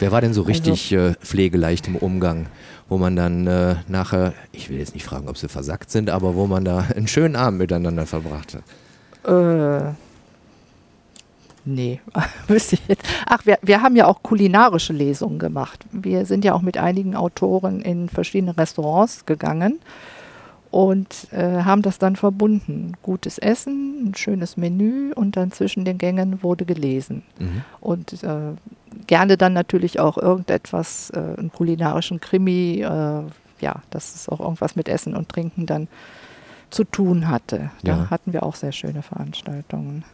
[0.00, 2.46] Wer war denn so Also- richtig äh, pflegeleicht im Umgang,
[2.88, 6.34] wo man dann äh, nachher, ich will jetzt nicht fragen, ob sie versackt sind, aber
[6.34, 8.62] wo man da einen schönen Abend miteinander verbracht hat?
[9.24, 9.92] Äh,
[11.64, 12.00] nee,
[12.48, 13.04] wüsste ich jetzt.
[13.26, 15.84] Ach, wir, wir haben ja auch kulinarische Lesungen gemacht.
[15.92, 19.78] Wir sind ja auch mit einigen Autoren in verschiedene Restaurants gegangen
[20.70, 22.92] und äh, haben das dann verbunden.
[23.02, 27.22] Gutes Essen, ein schönes Menü und dann zwischen den Gängen wurde gelesen.
[27.38, 27.62] Mhm.
[27.80, 28.52] Und äh,
[29.06, 33.22] gerne dann natürlich auch irgendetwas, äh, einen kulinarischen Krimi, äh,
[33.60, 35.88] ja, dass es auch irgendwas mit Essen und Trinken dann
[36.70, 37.70] zu tun hatte.
[37.84, 38.10] Da Ja.
[38.10, 40.04] hatten wir auch sehr schöne Veranstaltungen.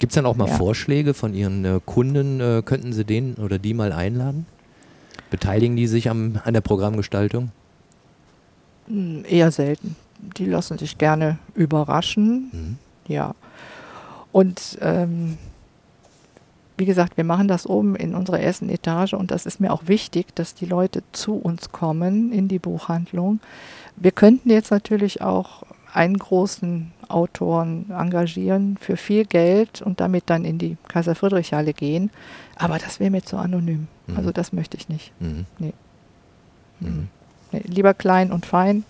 [0.00, 0.54] Gibt es dann auch mal Ja.
[0.56, 2.40] Vorschläge von Ihren äh, Kunden?
[2.40, 4.46] Äh, könnten Sie den oder die mal einladen?
[5.30, 7.52] Beteiligen die sich am, an der Programmgestaltung?
[8.88, 9.96] Hm, Eher selten.
[10.38, 12.48] Die lassen sich gerne überraschen.
[12.50, 12.78] Mhm.
[13.12, 13.34] Ja.
[14.32, 15.36] Und ähm,
[16.78, 19.82] wie gesagt, wir machen das oben in unserer ersten Etage und das ist mir auch
[19.86, 23.40] wichtig, dass die Leute zu uns kommen in die Buchhandlung.
[23.96, 30.44] Wir könnten jetzt natürlich auch einen großen Autoren engagieren für viel Geld und damit dann
[30.44, 32.10] in die Kaiser-Friedrich-Halle gehen.
[32.56, 33.88] Aber das wäre mir zu anonym.
[34.06, 34.16] Mhm.
[34.16, 35.12] Also das möchte ich nicht.
[35.20, 35.46] Mhm.
[35.58, 35.72] Nee.
[36.80, 37.08] Mhm.
[37.52, 38.84] Nee, lieber klein und fein.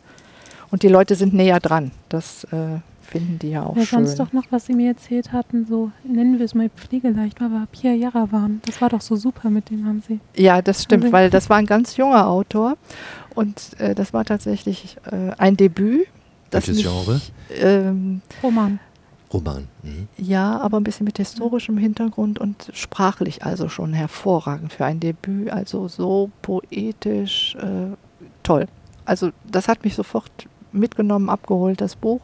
[0.70, 1.90] Und die Leute sind näher dran.
[2.09, 4.06] Das äh, finden die ja auch Ja, schön.
[4.06, 7.66] sonst doch noch, was Sie mir erzählt hatten, so nennen wir es mal pflegeleicht, aber
[7.72, 8.61] Pierre Jarra waren.
[8.66, 10.20] Das war doch so super mit dem haben Sie.
[10.37, 12.76] Ja, das stimmt, Also- weil das war ein ganz junger Autor
[13.35, 16.06] und äh, das war tatsächlich äh, ein Debüt.
[16.50, 17.20] Das Welches mich, Genre?
[17.50, 18.80] Ähm, Roman.
[19.32, 19.68] Roman.
[19.82, 20.08] Mhm.
[20.16, 25.50] ja, aber ein bisschen mit historischem Hintergrund und sprachlich also schon hervorragend für ein Debüt.
[25.50, 27.94] Also so poetisch, äh,
[28.42, 28.66] toll.
[29.04, 30.30] Also das hat mich sofort
[30.72, 32.20] mitgenommen, abgeholt, das Buch.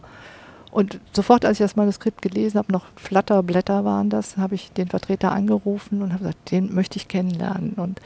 [0.72, 4.88] Und sofort, als ich das Manuskript gelesen habe, noch Flatterblätter waren das, habe ich den
[4.88, 7.74] Vertreter angerufen und habe gesagt, den möchte ich kennenlernen.
[7.76, 8.00] Und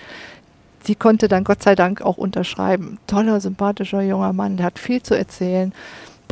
[0.84, 2.98] sie konnte dann Gott sei Dank auch unterschreiben.
[3.06, 5.72] Toller, sympathischer junger Mann, der hat viel zu erzählen,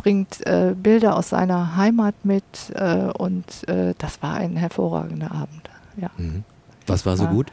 [0.01, 5.69] bringt äh, Bilder aus seiner Heimat mit äh, und äh, das war ein hervorragender Abend.
[5.97, 6.09] Ja.
[6.17, 6.43] Mhm.
[6.87, 7.51] Was war so gut?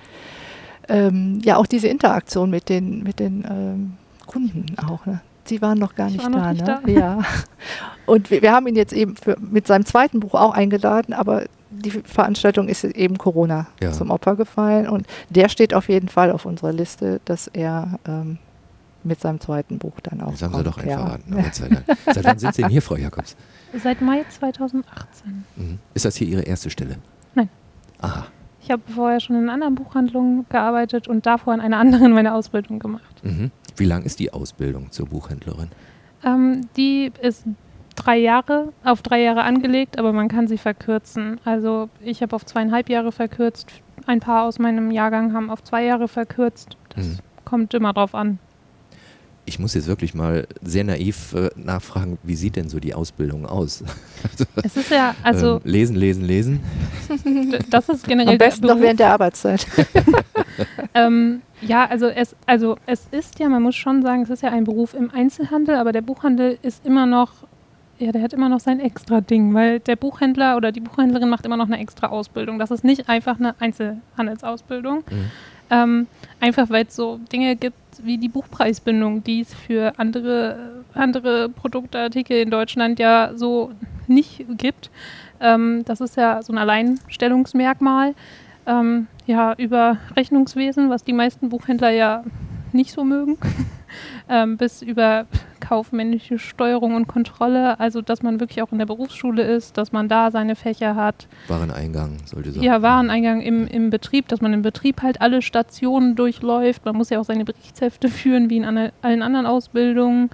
[0.88, 3.92] Ähm, ja, auch diese Interaktion mit den, mit den ähm,
[4.26, 5.04] Kunden auch.
[5.04, 5.20] Ne?
[5.44, 6.80] Sie waren noch gar Ich nicht war noch da, nicht ne?
[6.84, 6.90] da.
[6.90, 7.18] Ja.
[8.06, 11.44] Und wir, wir haben ihn jetzt eben für, mit seinem zweiten Buch auch eingeladen, aber
[11.70, 13.90] die Veranstaltung ist eben Corona Ja.
[13.92, 18.38] zum Opfer gefallen und der steht auf jeden Fall auf unserer Liste, dass er ähm,
[19.06, 20.66] mit seinem zweiten Buch dann auch Das haben Sie kommt.
[20.66, 20.98] doch einen ja.
[20.98, 21.30] verraten.
[21.86, 21.98] Dank.
[22.14, 23.36] Seit wann sind Sie denn hier, Frau Jakobs?
[23.82, 25.44] Seit Mai 2018.
[25.56, 25.78] Mhm.
[25.94, 26.96] Ist das hier Ihre erste Stelle?
[27.34, 27.48] Nein.
[28.00, 28.26] Aha.
[28.62, 32.78] Ich habe vorher schon in anderen Buchhandlungen gearbeitet und davor in einer anderen meine Ausbildung
[32.80, 33.22] gemacht.
[33.22, 33.50] Mhm.
[33.76, 35.68] Wie lang ist die Ausbildung zur Buchhändlerin?
[36.24, 37.44] Ähm, die ist
[37.94, 41.40] drei Jahre, auf drei Jahre angelegt, aber man kann sie verkürzen.
[41.44, 43.70] Also ich habe auf zweieinhalb Jahre verkürzt.
[44.06, 46.76] Ein paar aus meinem Jahrgang haben auf zwei Jahre verkürzt.
[46.90, 47.18] Das Mhm.
[47.44, 48.38] kommt immer drauf an.
[49.46, 53.46] Ich muss jetzt wirklich mal sehr naiv äh, nachfragen, wie sieht denn so die Ausbildung
[53.46, 53.82] aus?
[54.62, 56.60] Es ist ja, also ähm, lesen, lesen, lesen.
[57.70, 59.66] das ist generell Am besten der noch während der Arbeitszeit.
[60.94, 64.50] Ähm, ja, also es, also es ist ja, man muss schon sagen, es ist ja
[64.50, 67.32] ein Beruf im Einzelhandel, aber der Buchhandel ist immer noch,
[67.98, 71.44] ja, der hat immer noch sein extra Ding, weil der Buchhändler oder die Buchhändlerin macht
[71.44, 72.58] immer noch eine extra Ausbildung.
[72.58, 75.04] Das ist nicht einfach eine Einzelhandelsausbildung.
[75.10, 75.30] Mhm.
[75.70, 76.06] Ähm,
[76.40, 82.40] einfach weil es so Dinge gibt wie die Buchpreisbindung, die es für andere, andere Produktartikel
[82.40, 83.72] in Deutschland ja so
[84.06, 84.90] nicht gibt.
[85.40, 88.14] Ähm, das ist ja so ein Alleinstellungsmerkmal.
[88.66, 92.24] Ähm, ja, über Rechnungswesen, was die meisten Buchhändler ja
[92.72, 93.38] nicht so mögen,
[94.28, 95.26] ähm, bis über
[95.66, 100.08] kaufmännische Steuerung und Kontrolle, also dass man wirklich auch in der Berufsschule ist, dass man
[100.08, 102.62] da seine Fächer hat, Wareneingang sollte sein.
[102.62, 106.84] ja, Wareneingang im, im Betrieb, dass man im Betrieb halt alle Stationen durchläuft.
[106.84, 110.30] Man muss ja auch seine Berichtshefte führen, wie in an, allen anderen Ausbildungen.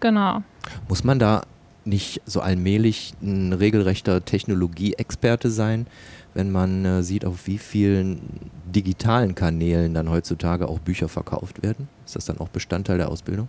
[0.00, 0.42] Genau.
[0.88, 1.42] Muss man da
[1.84, 5.86] nicht so allmählich ein regelrechter Technologieexperte sein,
[6.34, 11.88] wenn man äh, sieht, auf wie vielen digitalen Kanälen dann heutzutage auch Bücher verkauft werden?
[12.04, 13.48] Ist das dann auch Bestandteil der Ausbildung?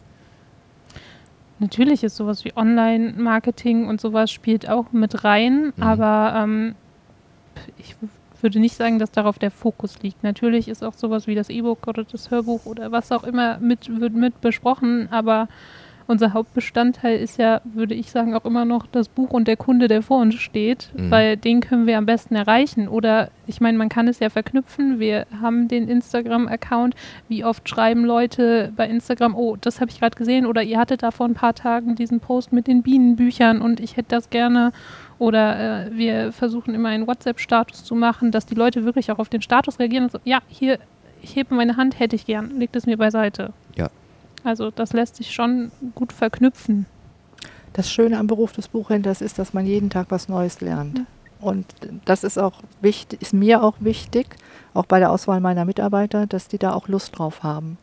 [1.64, 5.84] Natürlich ist sowas wie Online-Marketing und sowas spielt auch mit rein, Mhm.
[5.84, 6.76] aber ähm,
[7.78, 7.96] ich
[8.42, 10.24] würde nicht sagen, dass darauf der Fokus liegt.
[10.24, 14.02] Natürlich ist auch sowas wie das E-Book oder das Hörbuch oder was auch immer mit,
[14.02, 15.48] wird mit besprochen, aber
[16.08, 19.88] unser Hauptbestandteil ist ja, würde ich sagen, auch immer noch das Buch und der Kunde,
[19.88, 21.12] der vor uns steht, Mhm.
[21.12, 22.88] weil den können wir am besten erreichen.
[22.88, 25.00] Oder ich meine, man kann es ja verknüpfen.
[25.00, 26.96] Wir haben den Instagram-Account.
[27.30, 31.04] Wie oft schreiben Leute bei Instagram, oh, das habe ich gerade gesehen oder ihr hattet
[31.04, 34.72] da vor ein paar Tagen diesen Post mit den Bienenbüchern und ich hätte das gerne.
[35.20, 39.30] Oder äh, wir versuchen immer einen WhatsApp-Status zu machen, dass die Leute wirklich auch auf
[39.30, 40.80] den Status reagieren und so, ja, hier,
[41.22, 43.54] ich hebe meine Hand, hätte ich gern, legt es mir beiseite.
[43.78, 43.88] Ja.
[44.44, 46.86] Also das lässt sich schon gut verknüpfen.
[47.74, 51.00] Das Schöne am Beruf des Buchhändlers ist, dass man jeden Tag was Neues lernt.
[51.00, 51.06] Ja.
[51.42, 51.66] Und
[52.06, 54.28] das ist auch wichtig, ist mir auch wichtig,
[54.74, 57.78] auch bei der Auswahl meiner Mitarbeiter, dass die da auch Lust drauf haben.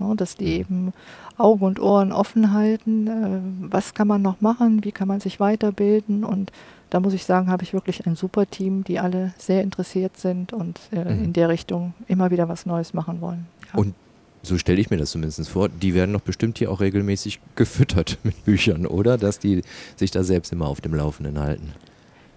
[0.00, 0.92] Ne, dass die eben
[1.36, 3.06] Augen und Ohren offen halten.
[3.06, 4.84] Äh, was kann man noch machen?
[4.84, 6.24] Wie kann man sich weiterbilden?
[6.24, 6.52] Und
[6.90, 10.52] da muss ich sagen, habe ich wirklich ein super Team, die alle sehr interessiert sind
[10.52, 11.24] und äh, Mhm.
[11.24, 13.46] in der Richtung immer wieder was Neues machen wollen.
[13.72, 13.78] Ja.
[13.80, 13.94] Und
[14.42, 18.18] so stelle ich mir das zumindest vor, die werden doch bestimmt hier auch regelmäßig gefüttert
[18.22, 19.18] mit Büchern, oder?
[19.18, 19.62] Dass die
[19.96, 21.72] sich da selbst immer auf dem Laufenden halten.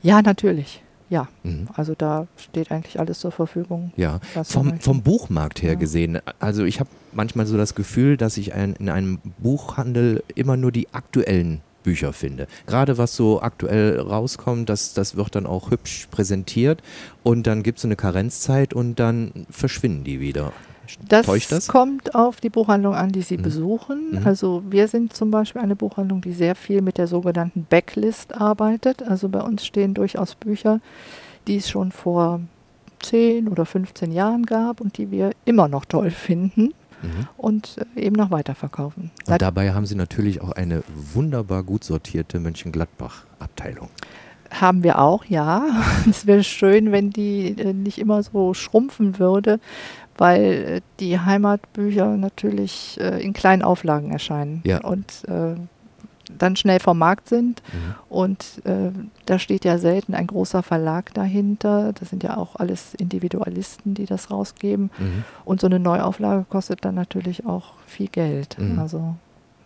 [0.02, 0.82] ja, natürlich.
[1.10, 1.68] Ja, Mhm.
[1.74, 3.92] also da steht eigentlich alles zur Verfügung.
[3.98, 5.78] Ja, vom, vom Buchmarkt her Ja.
[5.80, 10.56] gesehen, also ich habe manchmal so das Gefühl, dass ich ein, in einem Buchhandel immer
[10.56, 12.48] nur die aktuellen Bücher finde.
[12.66, 16.82] Gerade was so aktuell rauskommt, das, das wird dann auch hübsch präsentiert
[17.24, 20.54] und dann gibt es so eine Karenzzeit und dann verschwinden die wieder.
[21.08, 21.68] Das, das?
[21.68, 23.42] kommt auf die Buchhandlung an, die Sie Mhm.
[23.44, 24.12] besuchen.
[24.20, 24.22] Mhm.
[24.28, 29.04] Also wir sind zum Beispiel eine Buchhandlung, die sehr viel mit der sogenannten Backlist arbeitet.
[29.04, 30.80] Also bei uns stehen durchaus Bücher,
[31.48, 32.42] die es schon vor
[33.04, 37.28] 10 oder 15 Jahren gab und die wir immer noch toll finden Mhm.
[37.36, 39.10] und äh, eben noch weiterverkaufen.
[39.28, 43.90] Und dabei haben sie natürlich auch eine wunderbar gut sortierte Mönchengladbach-Abteilung.
[44.52, 45.64] Haben wir auch, ja.
[46.10, 49.60] Es wäre schön, wenn die äh, nicht immer so schrumpfen würde,
[50.22, 54.82] weil äh, die Heimatbücher natürlich äh, in kleinen Auflagen erscheinen Ja.
[54.82, 55.56] und äh,
[56.38, 57.64] dann schnell vom Markt sind.
[57.74, 57.96] Mhm.
[58.08, 58.92] Und äh,
[59.26, 61.92] da steht ja selten ein großer Verlag dahinter.
[62.00, 64.92] Das sind ja auch alles Individualisten, die das rausgeben.
[65.00, 65.24] Mhm.
[65.44, 68.58] Und so eine Neuauflage kostet dann natürlich auch viel Geld.
[68.60, 68.78] Mhm.
[68.78, 69.16] Also,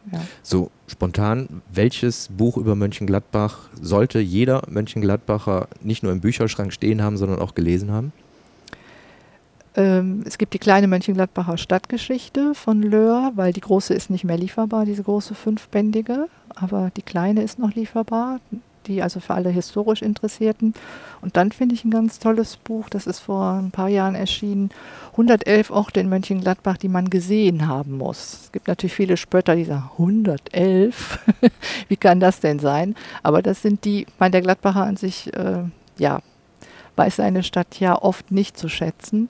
[0.09, 0.21] ja.
[0.41, 7.17] So spontan, welches Buch über Mönchengladbach sollte jeder Mönchengladbacher nicht nur im Bücherschrank stehen haben,
[7.17, 8.13] sondern auch gelesen haben?
[9.75, 14.37] Ähm, es gibt die kleine Mönchengladbacher Stadtgeschichte von Löhr, weil die große ist nicht mehr
[14.37, 18.39] lieferbar, diese große fünfbändige, aber die kleine ist noch lieferbar,
[18.87, 20.73] die also für alle historisch Interessierten.
[21.21, 24.69] Und dann finde ich ein ganz tolles Buch, das ist vor ein paar Jahren erschienen,
[25.11, 28.43] 111 Orte in Mönchengladbach, die man gesehen haben muss.
[28.43, 31.19] Es gibt natürlich viele Spötter, die sagen, 111,
[31.89, 32.95] wie kann das denn sein?
[33.23, 35.63] Aber das sind die, ich der Gladbacher an sich, äh,
[35.97, 36.21] ja,
[36.95, 39.29] weiß seine Stadt ja oft nicht zu schätzen.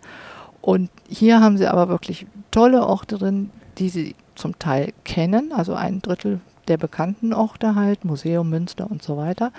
[0.66, 5.76] Und hier haben sie aber wirklich tolle Orte drin, die sie zum Teil kennen, also
[5.76, 9.52] ein Drittel der bekannten Orte halt, Museum, Münster und so weiter,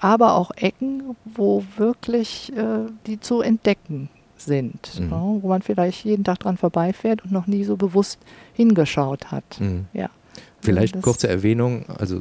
[0.00, 5.10] aber auch Ecken, wo wirklich äh, die zu entdecken sind, Mhm.
[5.10, 8.18] ja, wo man vielleicht jeden Tag dran vorbeifährt und noch nie so bewusst
[8.52, 9.44] hingeschaut hat.
[9.60, 9.86] Mhm.
[9.94, 10.10] Ja.
[10.60, 12.20] Vielleicht Das- kurze Erwähnung, also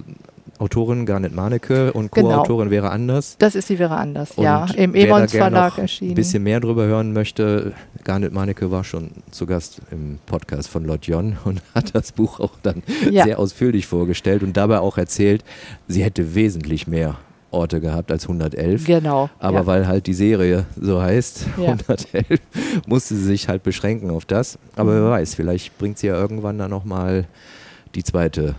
[0.59, 2.29] Autorin Garnet Manecke und Genau.
[2.43, 3.35] Co-Autorin wäre anders.
[3.39, 6.11] Das ist die wäre anders, Und ja, im gern Verlag erschienen.
[6.11, 7.71] Ein bisschen mehr drüber hören möchte,
[8.03, 12.39] Garnet Meinecke war schon zu Gast im Podcast von Lord John und hat das Buch
[12.39, 13.23] auch dann Ja.
[13.25, 15.43] sehr ausführlich vorgestellt und dabei auch erzählt,
[15.87, 17.17] sie hätte wesentlich mehr
[17.51, 18.85] Orte gehabt als 111.
[18.85, 19.29] Genau.
[19.39, 19.65] Aber ja.
[19.65, 21.71] weil halt die Serie so heißt, Ja.
[21.71, 22.39] 111,
[22.85, 24.59] musste sie sich halt beschränken auf das.
[24.75, 24.95] Aber Mhm.
[25.05, 27.25] wer weiß, vielleicht bringt sie ja irgendwann dann nochmal
[27.95, 28.53] die zweite,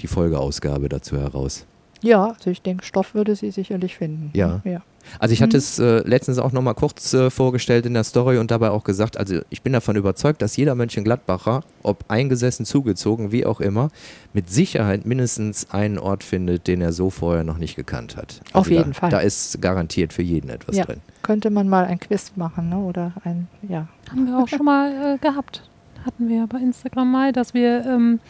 [0.00, 1.66] die Folgeausgabe dazu heraus.
[2.06, 4.30] Ja, also ich denke, Stoff würde sie sicherlich finden.
[4.34, 4.60] Ja.
[4.64, 4.82] ja.
[5.18, 8.50] Also ich hatte es äh, letztens auch nochmal kurz äh, vorgestellt in der Story und
[8.50, 13.46] dabei auch gesagt, also ich bin davon überzeugt, dass jeder Mönchengladbacher, ob eingesessen, zugezogen, wie
[13.46, 13.90] auch immer,
[14.32, 18.40] mit Sicherheit mindestens einen Ort findet, den er so vorher noch nicht gekannt hat.
[18.46, 19.10] Also Auf jeden da, Fall.
[19.10, 20.84] Da ist garantiert für jeden etwas Ja.
[20.84, 21.00] drin.
[21.22, 22.78] Könnte man mal ein Quiz machen, ne?
[22.78, 23.88] oder ein, ja.
[24.10, 25.62] Haben wir auch schon mal äh, gehabt.
[26.06, 28.20] Hatten wir ja bei Instagram mal, dass wir ähm,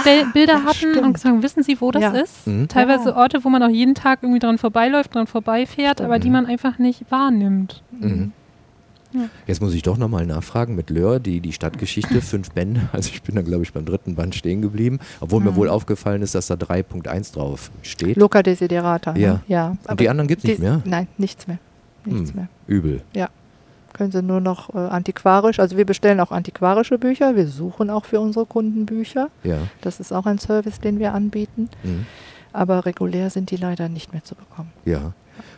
[0.00, 0.98] Stell Bilder Ah, ja, hatten stimmt.
[0.98, 2.10] und gesagt, wissen Sie, wo das Ja.
[2.10, 2.46] ist?
[2.46, 2.68] Mhm.
[2.68, 3.16] Teilweise Ja.
[3.16, 6.32] Orte, wo man auch jeden Tag irgendwie dran vorbeiläuft, dran vorbeifährt, aber die Mhm.
[6.34, 7.82] man einfach nicht wahrnimmt.
[7.98, 8.32] Mhm.
[9.46, 12.82] Jetzt muss ich doch nochmal nachfragen mit Lör, die, die Stadtgeschichte, fünf Bände.
[12.92, 14.98] Also ich bin dann, glaube ich, beim dritten Band stehen geblieben.
[15.20, 15.56] Obwohl mir Mhm.
[15.56, 18.18] wohl aufgefallen ist, dass da 3.1 drauf steht.
[18.18, 19.12] Loca Desiderata.
[19.14, 19.20] Ne?
[19.20, 19.40] Ja.
[19.48, 19.76] ja.
[19.88, 20.82] Und die anderen gibt es nicht mehr.
[20.84, 21.58] Nein, nichts mehr.
[22.04, 22.36] Nichts Hm.
[22.36, 22.48] mehr.
[22.66, 23.00] Übel.
[23.96, 28.04] Können sie nur noch äh, antiquarisch, also wir bestellen auch antiquarische Bücher, wir suchen auch
[28.04, 29.30] für unsere Kunden Bücher.
[29.42, 29.56] Ja.
[29.80, 31.70] Das ist auch ein Service, den wir anbieten.
[31.82, 32.04] Mhm.
[32.52, 34.70] Aber regulär sind die leider nicht mehr zu bekommen.
[34.84, 35.14] Ja.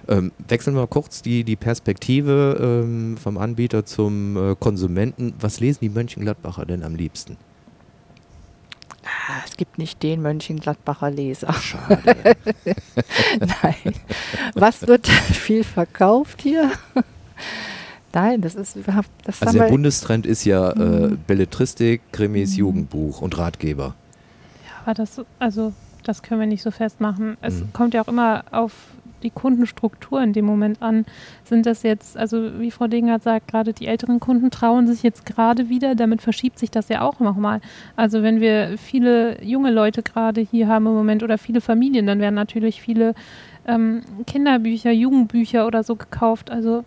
[0.07, 5.35] Ähm, wechseln wir kurz die, die Perspektive ähm, vom Anbieter zum äh, Konsumenten.
[5.41, 7.37] Was lesen die Mönchengladbacher denn am liebsten?
[9.05, 11.53] Ah, Es gibt nicht den Mönchengladbacher Leser.
[11.55, 12.15] Schade.
[13.41, 13.95] Nein.
[14.55, 16.71] Was wird viel verkauft hier?
[18.15, 19.09] Nein, das ist überhaupt.
[19.25, 21.19] Das also der Bundestrend ist ja äh, Mhm.
[21.27, 22.59] Belletristik, Krimis, Mhm.
[22.59, 23.95] Jugendbuch und Ratgeber.
[24.85, 25.73] Aber das, also,
[26.05, 27.37] das können wir nicht so festmachen.
[27.43, 27.73] Es Mhm.
[27.73, 28.73] kommt ja auch immer auf
[29.25, 31.05] die Kundenstruktur in dem Moment an.
[31.45, 35.27] Sind das jetzt, also wie Frau Degert sagt, gerade die älteren Kunden trauen sich jetzt
[35.27, 37.61] gerade wieder, damit verschiebt sich das ja auch nochmal.
[37.97, 42.21] Also wenn wir viele junge Leute gerade hier haben im Moment oder viele Familien, dann
[42.21, 43.15] werden natürlich viele
[43.67, 46.51] ähm, Kinderbücher, Jugendbücher oder so gekauft.
[46.53, 46.85] Also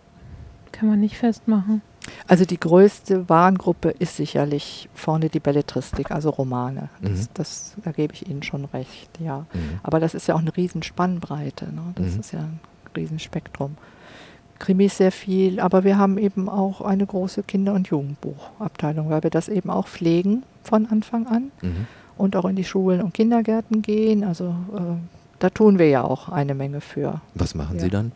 [0.82, 1.80] kann man nicht festmachen.
[2.26, 6.88] also die größte Warengruppe ist sicherlich vorne die Belletristik, also Romane.
[7.00, 7.26] Das, Mhm.
[7.34, 9.46] das, da gebe ich Ihnen schon recht, ja.
[9.54, 9.78] Mhm.
[9.84, 11.66] Aber das ist ja auch eine riesen Spannbreite.
[11.66, 11.82] Ne?
[11.94, 12.20] Das Mhm.
[12.20, 12.58] ist ja ein
[12.96, 13.76] Riesenspektrum.
[14.58, 19.30] Krimis sehr viel, aber wir haben eben auch eine große Kinder- und Jugendbuchabteilung, weil wir
[19.30, 21.86] das eben auch pflegen von Anfang an Mhm.
[22.18, 24.24] und auch in die Schulen und Kindergärten gehen.
[24.24, 24.96] Also äh,
[25.38, 27.20] da tun wir ja auch eine Menge für.
[27.36, 27.82] Was machen Ja.
[27.84, 28.10] Sie dann?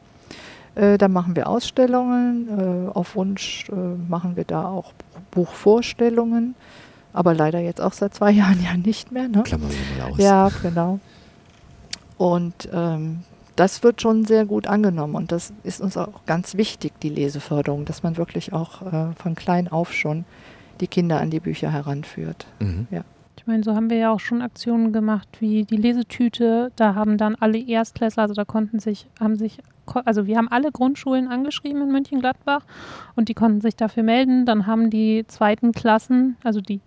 [0.77, 4.93] Äh, da machen wir Ausstellungen, äh, auf Wunsch äh, machen wir da auch
[5.31, 6.55] Buchvorstellungen,
[7.13, 9.27] aber leider jetzt auch seit zwei Jahren ja nicht mehr.
[9.29, 9.43] Ne?
[9.43, 10.19] Klammern wir mal aus.
[10.19, 11.01] Ja, genau.
[12.19, 13.21] Und ähm,
[13.57, 17.87] das wird schon sehr gut angenommen und das ist uns auch ganz wichtig, die Leseförderung,
[17.87, 20.27] dass man wirklich auch äh, von klein auf schon
[20.81, 22.47] die Kinder an die Bücher heranführt.
[22.61, 22.87] Mhm.
[23.47, 26.73] Ich meine, so haben wir ja auch schon Aktionen gemacht wie die Lesetüte.
[26.75, 29.61] Da haben dann alle Erstklässler, also da konnten sich, haben sich,
[30.05, 32.65] also wir haben alle Grundschulen angeschrieben in Mönchengladbach
[33.15, 34.47] und die konnten sich dafür melden.
[34.47, 36.81] Dann haben die zweiten Klassen, also die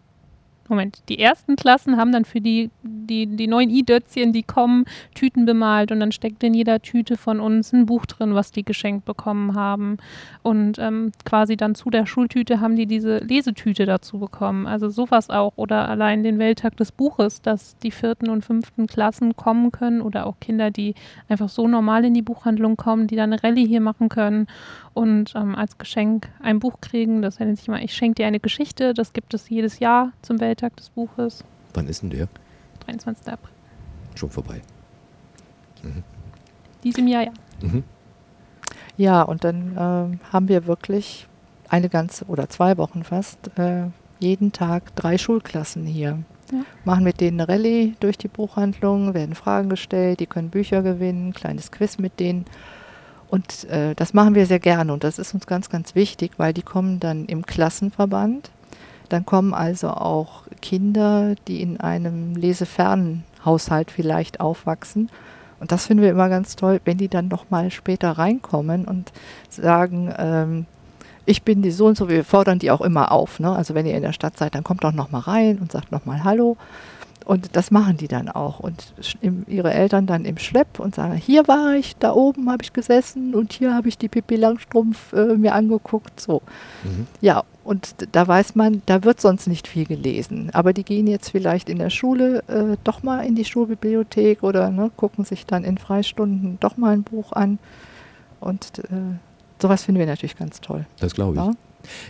[0.69, 5.45] Moment, die ersten Klassen haben dann für die, die, die neuen i-Dötzchen, die kommen, Tüten
[5.45, 9.05] bemalt und dann steckt in jeder Tüte von uns ein Buch drin, was die geschenkt
[9.05, 9.97] bekommen haben.
[10.43, 14.67] Und ähm, quasi dann zu der Schultüte haben die diese Lesetüte dazu bekommen.
[14.67, 15.53] Also sowas auch.
[15.55, 20.25] Oder allein den Welttag des Buches, dass die vierten und fünften Klassen kommen können oder
[20.25, 20.95] auch Kinder, die
[21.27, 24.47] einfach so normal in die Buchhandlung kommen, die dann eine Rallye hier machen können
[24.99, 27.21] und ähm, als Geschenk ein Buch kriegen.
[27.21, 28.93] Das nennt sich mal, ich schenke dir eine Geschichte.
[28.93, 31.45] Das gibt es jedes Jahr zum Welttag des Buches.
[31.73, 32.27] Wann ist denn der?
[32.85, 33.31] 23.
[33.31, 33.53] April.
[34.15, 34.61] Schon vorbei.
[36.83, 37.31] Diesem Jahr, ja.
[37.61, 37.83] Mhm.
[38.97, 41.29] Ja, und dann ähm, haben wir wirklich
[41.69, 43.85] eine ganze oder zwei Wochen fast äh,
[44.19, 46.19] jeden Tag drei Schulklassen hier.
[46.51, 46.65] Ja.
[46.83, 51.33] Machen mit denen eine Rallye durch die Buchhandlung, werden Fragen gestellt, die können Bücher gewinnen,
[51.33, 52.43] kleines Quiz mit denen.
[53.29, 56.53] Und äh, das machen wir sehr gerne und das ist uns ganz, ganz wichtig, weil
[56.53, 58.49] die kommen dann im Klassenverband.
[59.09, 65.09] Dann kommen also auch Kinder, die in einem lesefernen Haushalt vielleicht aufwachsen.
[65.59, 69.11] Und das finden wir immer ganz toll, wenn die dann noch mal später reinkommen und
[69.49, 70.65] sagen, ähm,
[71.25, 73.39] ich bin die so und so, wir fordern die auch immer auf.
[73.39, 73.51] Ne?
[73.51, 75.91] Also wenn ihr in der Stadt seid, dann kommt doch noch mal rein und sagt
[75.91, 76.57] noch mal Hallo.
[77.29, 78.59] Und das machen die dann auch.
[78.59, 78.95] Und
[79.45, 83.35] ihre Eltern dann im Schlepp und sagen, hier war ich, da oben habe ich gesessen
[83.35, 86.19] und hier habe ich die Pippi Langstrumpf äh, mir angeguckt.
[86.19, 86.41] So.
[86.83, 87.05] Mhm.
[87.21, 90.49] Ja, und da weiß man, da wird sonst nicht viel gelesen.
[90.53, 94.71] Aber die gehen jetzt vielleicht in der Schule äh, doch mal in die Schulbibliothek oder
[94.71, 97.59] ne, gucken sich dann in Freistunden doch mal ein Buch an.
[98.39, 99.19] Und äh,
[99.61, 100.87] sowas finden wir natürlich ganz toll.
[100.99, 101.45] Das glaube ich.
[101.45, 101.51] Ja?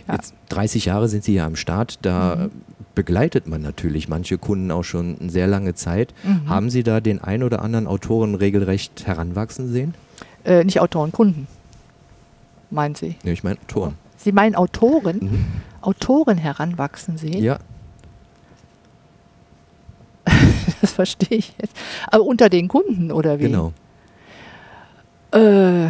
[0.08, 0.14] Ja.
[0.14, 2.50] Jetzt 30 Jahre sind Sie ja am Start, da Mhm.
[2.94, 6.12] begleitet man natürlich manche Kunden auch schon eine sehr lange Zeit.
[6.24, 6.48] Mhm.
[6.48, 9.94] Haben Sie da den ein oder anderen Autoren regelrecht heranwachsen sehen?
[10.44, 11.46] Äh, nicht Autoren, Kunden,
[12.70, 13.16] meinen Sie?
[13.22, 13.94] Ja, ich meine Autoren.
[14.16, 15.18] Sie meinen Autoren?
[15.20, 15.44] Mhm.
[15.82, 17.42] Autoren heranwachsen sehen?
[17.42, 17.58] Ja,
[20.80, 21.74] Das verstehe ich jetzt.
[22.08, 23.44] Aber unter den Kunden oder wie?
[23.44, 23.72] genau.
[25.32, 25.88] Äh,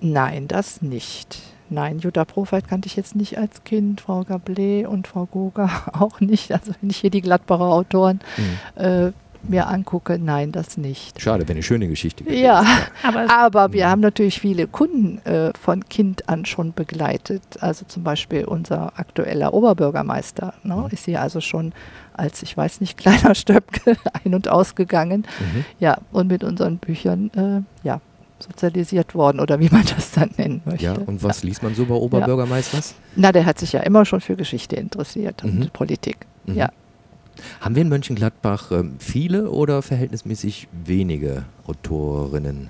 [0.00, 1.38] nein, das nicht.
[1.74, 6.20] Nein, Jutta Profeit kannte ich jetzt nicht als Kind, Frau Gablé und Frau Goga auch
[6.20, 6.52] nicht.
[6.52, 8.82] Also wenn ich hier die Gladbacher Autoren Mhm.
[8.82, 9.12] äh,
[9.46, 11.20] mir angucke, nein, das nicht.
[11.20, 12.42] Schade, wäre eine schöne Geschichte gewesen.
[12.44, 12.64] Ja,
[13.02, 17.42] Aber aber wir haben natürlich viele Kunden äh, von Kind an schon begleitet.
[17.60, 20.86] Also zum Beispiel unser aktueller Oberbürgermeister ne, Mhm.
[20.92, 21.72] ist hier also schon
[22.14, 25.26] als, ich weiß nicht, kleiner Stöpke ein- und ausgegangen.
[25.40, 25.64] Mhm.
[25.78, 28.00] Ja, und mit unseren Büchern äh, ja,
[28.38, 30.84] sozialisiert worden oder wie man das dann nennen möchte.
[30.84, 32.94] Ja, und was liest man so bei Oberbürgermeisters?
[33.16, 35.62] Na, der hat sich ja immer schon für Geschichte interessiert Mhm.
[35.62, 36.18] und Politik.
[36.46, 36.54] Mhm.
[36.56, 36.70] Ja.
[37.60, 42.68] Haben wir in Mönchengladbach ähm, viele oder verhältnismäßig wenige Autorinnen?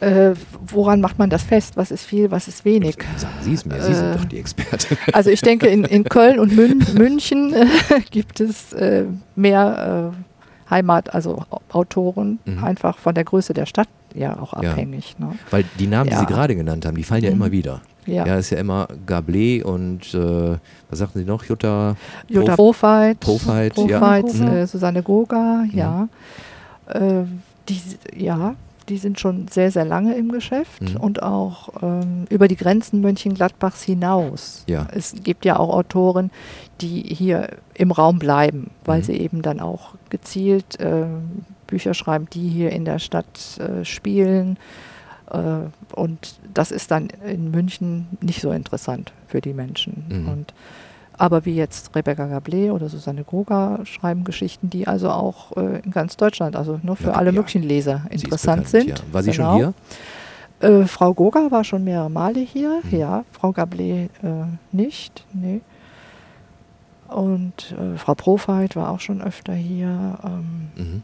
[0.00, 0.34] Äh,
[0.64, 1.76] woran macht man das fest?
[1.76, 2.96] Was ist viel, was ist wenig?
[3.16, 4.96] Sagen Sie es mir, Sie sind Äh, doch die Expertin.
[5.12, 7.66] Also ich denke, in, in Köln und Mün München äh,
[8.10, 10.27] gibt es äh, mehr äh,
[10.70, 12.64] Heimat, also Au- Autoren, Mhm.
[12.64, 14.70] einfach von der Größe der Stadt ja auch Ja.
[14.70, 15.16] abhängig.
[15.18, 15.32] Ne?
[15.50, 16.20] Weil die Namen, die Ja.
[16.20, 17.36] Sie gerade genannt haben, die fallen ja Mhm.
[17.36, 17.80] immer wieder.
[18.06, 18.26] Ja.
[18.26, 20.56] Ja, ist ja immer Gablé und äh,
[20.88, 21.44] was sagten Sie noch?
[21.44, 21.94] Jutta?
[22.28, 23.98] Jutta Prof- Profeit, Profeit, ja.
[23.98, 24.48] Profeit, Mhm.
[24.48, 26.08] äh, Susanne Goga, ja.
[26.86, 27.24] Äh,
[27.68, 27.80] die,
[28.16, 28.54] ja,
[28.88, 30.96] die sind schon sehr, sehr lange im Geschäft Mhm.
[30.96, 34.64] und auch ähm, über die Grenzen Mönchengladbachs hinaus.
[34.66, 34.86] Ja.
[34.92, 36.30] Es gibt ja auch Autoren,
[36.80, 39.04] die hier im Raum bleiben, weil Mhm.
[39.04, 44.56] sie eben dann auch gezielt ähm, Bücher schreiben, die hier in der Stadt äh, spielen.
[45.30, 45.38] Äh,
[45.94, 50.04] und das ist dann in München nicht so interessant für die Menschen.
[50.08, 50.28] Mhm.
[50.28, 50.54] Und,
[51.18, 55.90] aber wie jetzt Rebecca Gablé oder Susanne Groga schreiben Geschichten, die also auch äh, in
[55.90, 57.32] ganz Deutschland, also nur für Ja, alle ja.
[57.32, 58.88] möglichen Leser Sie interessant bekannt, sind.
[58.88, 59.04] Ja.
[59.12, 59.50] War sie Genau.
[59.50, 59.74] schon hier?
[60.82, 62.98] Äh, Frau Goga war schon mehrere Male hier, Mhm.
[62.98, 63.24] ja.
[63.32, 65.60] Frau Gablé äh, nicht, nee.
[67.08, 70.18] Und äh, Frau Profeit war auch schon öfter hier.
[70.24, 71.02] Ähm, Mhm.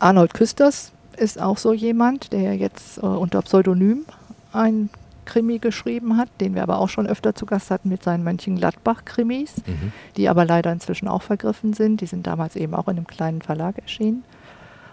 [0.00, 4.04] Arnold Küsters ist auch so jemand, der jetzt äh, unter Pseudonym
[4.52, 4.90] ein
[5.24, 9.56] Krimi geschrieben hat, den wir aber auch schon öfter zu Gast hatten mit seinen Mönchengladbach-Krimis,
[9.66, 9.92] Mhm.
[10.16, 12.00] die aber leider inzwischen auch vergriffen sind.
[12.00, 14.24] Die sind damals eben auch in einem kleinen Verlag erschienen.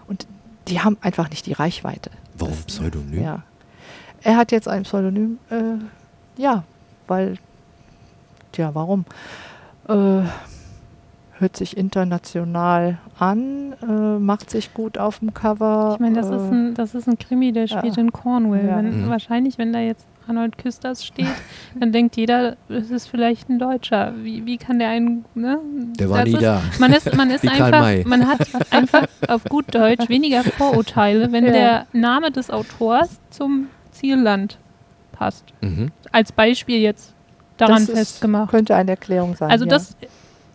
[0.08, 0.28] Und
[0.68, 2.12] die haben einfach nicht die Reichweite.
[2.38, 3.24] Warum Das- Pseudonym?
[3.24, 3.44] Ja.
[4.22, 6.64] Er hat jetzt ein Pseudonym, äh, ja,
[7.08, 7.36] weil,
[8.52, 9.06] tja, warum?
[9.88, 10.22] Äh,
[11.40, 15.92] hört sich international an, äh, macht sich gut auf dem Cover.
[15.94, 17.78] Ich meine, das, äh, ist ein, das ist ein Krimi, der ja.
[17.80, 18.66] spielt in Cornwall.
[18.66, 18.78] Ja.
[18.78, 19.10] Wenn, Mhm.
[19.10, 21.26] Wahrscheinlich, wenn da jetzt Arnold Küsters steht,
[21.80, 24.14] dann denkt jeder, es ist vielleicht ein Deutscher.
[24.22, 25.58] Wie, wie kann der einen, ne?
[26.00, 26.62] Der war Das nie ist, da.
[26.80, 31.52] Man ist, man ist einfach, man hat einfach auf gut Deutsch weniger Vorurteile, wenn Ja.
[31.52, 34.58] der Name des Autors zum Zielland
[35.12, 35.46] passt.
[35.62, 35.92] Mhm.
[36.12, 37.14] Als Beispiel jetzt
[37.58, 38.52] daran das ist- festgemacht.
[38.52, 39.50] Könnte eine Erklärung sein.
[39.52, 39.70] Also ja.
[39.72, 39.98] das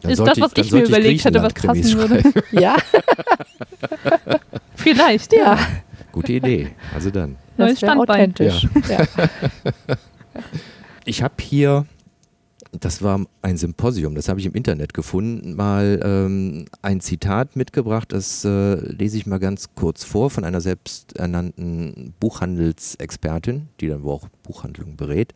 [0.02, 2.22] Dann ist das, was dann ich mir überlegt hätte, was passen würde.
[2.52, 2.76] Ja,
[4.74, 5.58] Vielleicht, ja.
[6.12, 6.70] Gute Idee.
[6.94, 7.36] Also dann.
[7.56, 8.32] Neues Standbein.
[8.32, 8.68] authentisch.
[8.88, 9.06] Ja.
[11.04, 11.86] Ich habe hier,
[12.72, 18.12] das war ein Symposium, das habe ich im Internet gefunden, mal ähm, ein Zitat mitgebracht,
[18.12, 24.14] das äh, lese ich mal ganz kurz vor von einer selbsternannten Buchhandelsexpertin, die dann wohl
[24.14, 25.34] auch Buchhandlungen berät.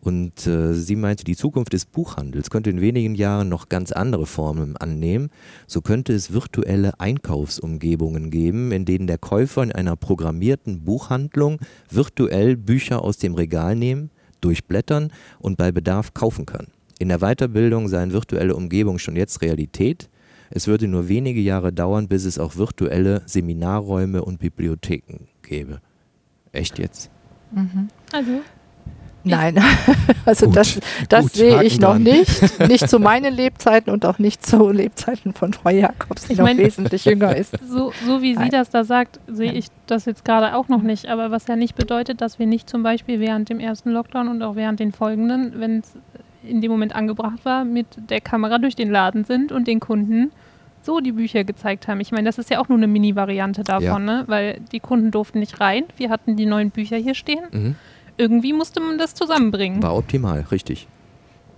[0.00, 4.26] Und äh, sie meinte, die Zukunft des Buchhandels könnte in wenigen Jahren noch ganz andere
[4.26, 5.30] Formen annehmen.
[5.66, 11.58] So könnte es virtuelle Einkaufsumgebungen geben, in denen der Käufer in einer programmierten Buchhandlung
[11.90, 16.68] virtuell Bücher aus dem Regal nehmen, durchblättern und bei Bedarf kaufen kann.
[16.98, 20.08] In der Weiterbildung seien virtuelle Umgebungen schon jetzt Realität.
[20.50, 25.80] Es würde nur wenige Jahre dauern, bis es auch virtuelle Seminarräume und Bibliotheken gäbe.
[26.52, 27.10] Echt jetzt?
[28.12, 28.40] Also,
[29.26, 29.62] Nein,
[30.24, 32.02] also Gut, das, das gut, sehe ich noch dran.
[32.04, 32.60] nicht.
[32.68, 36.46] Nicht zu meinen Lebzeiten und auch nicht zu Lebzeiten von Frau Jakobs, die Ich noch
[36.46, 37.56] mein- wesentlich jünger ist.
[37.68, 38.50] so, so wie sie Nein.
[38.50, 39.56] das da sagt, sehe Nein.
[39.56, 41.06] ich das jetzt gerade auch noch nicht.
[41.08, 44.42] Aber was ja nicht bedeutet, dass wir nicht zum Beispiel während dem ersten Lockdown und
[44.42, 45.92] auch während den folgenden, wenn es
[46.44, 50.30] in dem Moment angebracht war, mit der Kamera durch den Laden sind und den Kunden
[50.82, 51.98] so die Bücher gezeigt haben.
[51.98, 53.98] Ich meine, das ist ja auch nur eine Mini-Variante davon, Ja.
[53.98, 54.24] ne?
[54.28, 55.82] weil die Kunden durften nicht rein.
[55.96, 57.40] Wir hatten die neuen Bücher hier stehen.
[57.50, 57.74] Mhm.
[58.16, 59.82] Irgendwie musste man das zusammenbringen.
[59.82, 60.86] War optimal, richtig.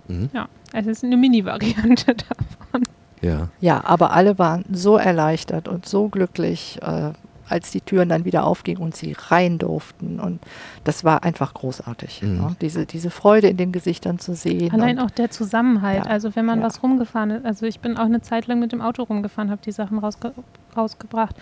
[0.07, 0.29] Mhm.
[0.33, 2.83] Ja, es ist eine Mini-Variante davon.
[3.21, 3.49] Ja.
[3.59, 6.79] Ja, aber alle waren so erleichtert und so glücklich.
[6.81, 7.11] Äh,
[7.51, 10.19] als die Türen dann wieder aufgingen und sie rein durften.
[10.19, 10.39] Und
[10.83, 12.37] das war einfach großartig, Mhm.
[12.37, 12.55] ne?
[12.61, 14.71] diese, diese Freude in den Gesichtern zu sehen.
[14.71, 16.05] Allein und, auch der Zusammenhalt.
[16.05, 16.65] Ja, Also wenn man ja.
[16.67, 19.61] was rumgefahren ist, also ich bin auch eine Zeit lang mit dem Auto rumgefahren, habe
[19.65, 20.31] die Sachen rausge
[20.77, 21.35] rausgebracht.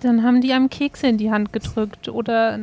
[0.00, 2.58] Dann haben die einem Kekse in die Hand gedrückt oder äh,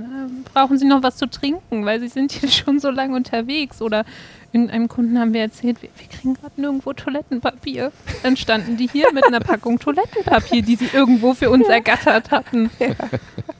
[0.54, 3.82] brauchen sie noch was zu trinken, weil sie sind hier schon so lange unterwegs.
[3.82, 4.06] Oder
[4.54, 7.92] irgendeinem Kunden haben wir erzählt, wir, wir kriegen gerade nirgendwo Toilettenpapier.
[8.24, 12.70] Dann standen die hier mit einer Packung Toilettenpapier, die sie irgendwo für uns ergattert hatten.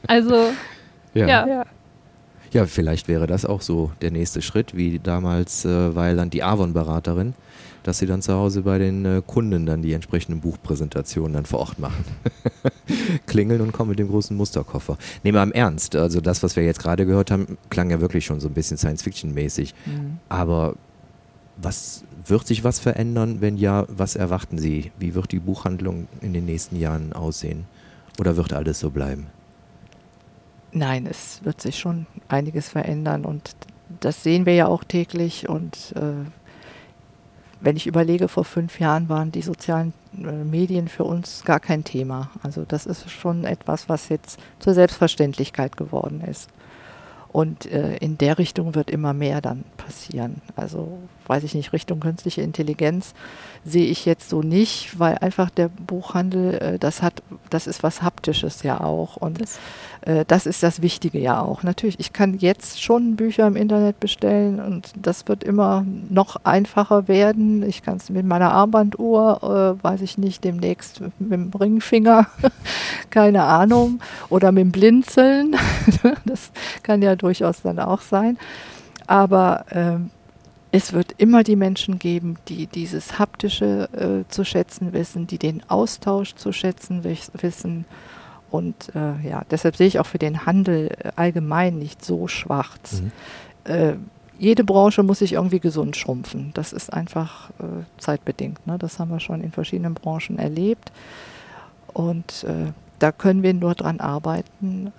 [0.06, 0.52] Also
[1.14, 1.46] ja.
[1.46, 1.64] ja.
[2.52, 7.34] Ja, vielleicht wäre das auch so der nächste Schritt, wie damals äh, Weiland die Avon-Beraterin,
[7.86, 11.60] dass sie dann zu Hause bei den äh, Kunden dann die entsprechenden Buchpräsentationen dann vor
[11.60, 12.04] Ort machen.
[13.26, 14.98] Klingeln und kommen mit dem großen Musterkoffer.
[15.22, 18.26] Nehmen wir im Ernst, also das, was wir jetzt gerade gehört haben, klang ja wirklich
[18.26, 19.72] schon so ein bisschen Science-Fiction-mäßig.
[19.86, 20.18] Mhm.
[20.28, 20.74] Aber
[21.56, 23.40] was wird sich was verändern?
[23.40, 24.90] Wenn ja, was erwarten Sie?
[24.98, 27.66] Wie wird die Buchhandlung in den nächsten Jahren aussehen?
[28.18, 29.28] Oder wird alles so bleiben?
[30.72, 33.54] Nein, es wird sich schon einiges verändern und
[34.00, 35.48] das sehen wir ja auch täglich.
[35.48, 36.28] Und äh,
[37.66, 41.82] wenn ich überlege, vor fünf Jahren waren die sozialen äh, Medien für uns gar kein
[41.82, 42.30] Thema.
[42.44, 46.48] Also das ist schon etwas, was jetzt zur Selbstverständlichkeit geworden ist.
[47.36, 50.40] Und äh, in der Richtung wird immer mehr dann passieren.
[50.56, 53.12] Also weiß ich nicht, Richtung künstliche Intelligenz
[53.64, 58.00] sehe ich jetzt so nicht, weil einfach der Buchhandel, äh, das hat, das ist was
[58.00, 59.16] Haptisches ja auch.
[59.16, 59.58] Und das,
[60.02, 61.62] äh, das ist das Wichtige ja auch.
[61.64, 67.08] Natürlich, ich kann jetzt schon Bücher im Internet bestellen und das wird immer noch einfacher
[67.08, 67.64] werden.
[67.64, 72.28] Ich kann es mit meiner Armbanduhr, äh, weiß ich nicht, demnächst mit dem Ringfinger,
[73.10, 75.56] keine Ahnung, oder mit dem Blinzeln.
[76.24, 76.52] das
[76.84, 78.38] kann ja durchaus dann auch sein.
[79.06, 80.10] Aber ähm,
[80.72, 85.62] es wird immer die Menschen geben, die dieses Haptische äh, zu schätzen wissen, die den
[85.68, 87.84] Austausch zu schätzen wis wissen.
[88.50, 93.02] Und äh, ja, deshalb sehe ich auch für den Handel äh, allgemein nicht so schwarz.
[93.02, 93.72] Mhm.
[93.72, 93.94] Äh,
[94.38, 96.50] jede Branche muss sich irgendwie gesund schrumpfen.
[96.54, 98.66] Das ist einfach äh, zeitbedingt.
[98.66, 98.78] Ne?
[98.78, 100.92] Das haben wir schon in verschiedenen Branchen erlebt.
[101.92, 104.92] Und äh, da können wir nur dran arbeiten,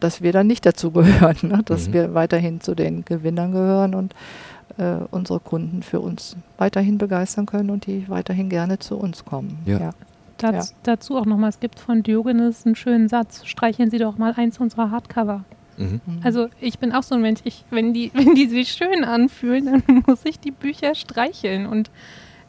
[0.00, 1.62] dass wir dann nicht dazu gehören, ne?
[1.64, 1.92] dass Mhm.
[1.92, 4.14] wir weiterhin zu den Gewinnern gehören und
[4.78, 9.58] äh, unsere Kunden für uns weiterhin begeistern können und die weiterhin gerne zu uns kommen.
[9.66, 9.92] Ja.
[10.38, 14.32] dazu, dazu auch nochmal, es gibt von Diogenes einen schönen Satz, streicheln Sie doch mal
[14.36, 15.44] eins unserer Hardcover.
[15.76, 16.00] Mhm.
[16.06, 16.20] Mhm.
[16.22, 19.66] Also ich bin auch so ein Mensch, ich, wenn, die, wenn die sich schön anfühlen,
[19.86, 21.66] dann muss ich die Bücher streicheln.
[21.66, 21.90] Und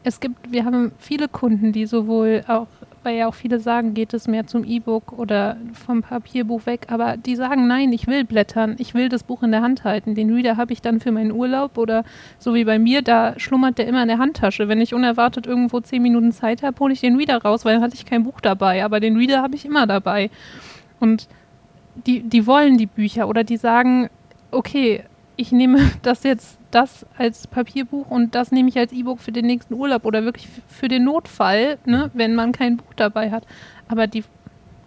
[0.04, 2.66] es gibt, wir haben viele Kunden, die sowohl auch,
[3.02, 7.16] weil ja auch viele sagen, geht es mehr zum E-Book oder vom Papierbuch weg, aber
[7.16, 10.14] die sagen, nein, ich will blättern, ich will das Buch in der Hand halten.
[10.14, 12.04] Den Reader habe ich dann für meinen Urlaub oder
[12.38, 14.68] so wie bei mir, da schlummert der immer in der Handtasche.
[14.68, 17.82] Wenn ich unerwartet irgendwo zehn Minuten Zeit habe, hole ich den Reader raus, weil dann
[17.82, 20.30] hatte ich kein Buch dabei, aber den Reader habe ich immer dabei.
[21.00, 21.28] Und
[22.06, 24.08] die, die wollen die Bücher oder die sagen,
[24.50, 25.04] okay,
[25.36, 29.46] ich nehme das jetzt, das als Papierbuch und das nehme ich als E-Book für den
[29.46, 33.46] nächsten Urlaub oder wirklich für den Notfall, ne, wenn man kein Buch dabei hat.
[33.88, 34.24] Aber die,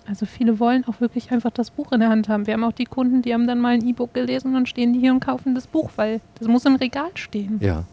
[0.08, 2.48] also viele wollen auch wirklich einfach das Buch in der Hand haben.
[2.48, 4.94] Wir haben auch die Kunden, die haben dann mal ein E-Book gelesen und dann stehen
[4.94, 7.60] die hier und kaufen das Buch, weil das muss im Regal stehen.
[7.62, 7.86] Ja.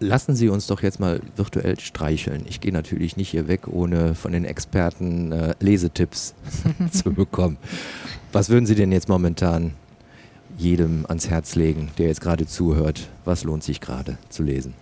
[0.00, 2.44] Lassen Sie uns doch jetzt mal virtuell streicheln.
[2.48, 6.34] Ich gehe natürlich nicht hier weg, ohne von den Experten äh, Lesetipps
[6.90, 7.56] zu bekommen.
[8.32, 9.72] Was würden Sie denn jetzt momentan
[10.56, 13.08] jedem ans Herz legen, der jetzt gerade zuhört?
[13.24, 14.74] Was lohnt sich gerade zu lesen?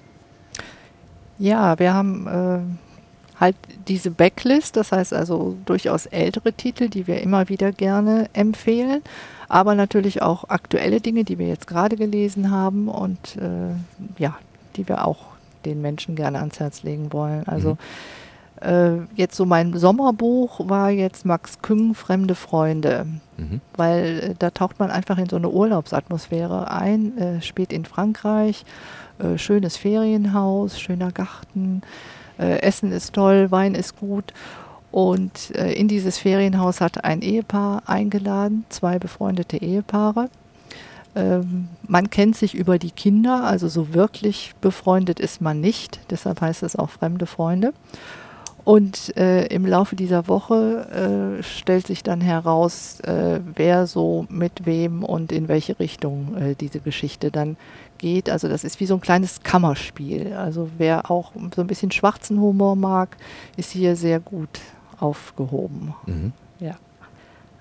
[1.39, 3.57] Ja, wir haben äh, halt
[3.89, 9.03] diese Backlist, das heißt also durchaus ältere Titel, die wir immer wieder gerne empfehlen,
[9.49, 13.75] aber natürlich auch aktuelle Dinge, die wir jetzt gerade gelesen haben und äh,
[14.19, 14.37] ja,
[14.77, 15.33] die wir auch
[15.65, 17.47] den Menschen gerne ans Herz legen wollen.
[17.47, 17.77] Also
[18.65, 23.07] äh, jetzt so mein Sommerbuch war jetzt Max Küng, Fremde Freunde
[23.43, 23.61] Mhm.
[23.77, 28.65] weil äh, da taucht man einfach in so eine Urlaubsatmosphäre ein, äh, spät in Frankreich,
[29.19, 31.83] äh, schönes Ferienhaus, schöner Garten,
[32.39, 34.33] äh, Essen ist toll, Wein ist gut.
[34.91, 40.29] Und äh, in dieses Ferienhaus hat ein Ehepaar eingeladen, zwei befreundete Ehepaare.
[41.15, 46.41] Ähm, man kennt sich über die Kinder, also so wirklich befreundet ist man nicht, deshalb
[46.41, 47.73] heißt es auch fremde Freunde.
[48.65, 54.67] Und äh, im Laufe dieser Woche äh, stellt sich dann heraus, äh, wer so mit
[54.67, 57.57] wem und in welche Richtung äh, diese Geschichte dann
[57.99, 58.31] geht.
[58.31, 60.35] Also das ist wie so ein kleines Kammerspiel.
[60.35, 63.17] Also wer auch so ein bisschen schwarzen Humor mag,
[63.57, 64.61] ist hier sehr gut
[64.99, 65.95] aufgehoben.
[66.07, 66.33] Mhm.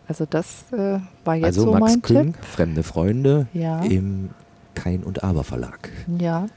[0.07, 2.43] Also das äh, war jetzt Also so Max mein Küng, Tipp.
[2.45, 3.79] Fremde Freunde Ja.
[3.81, 4.31] im
[4.75, 5.89] Kein und Aber Verlag.
[6.19, 6.47] Ja.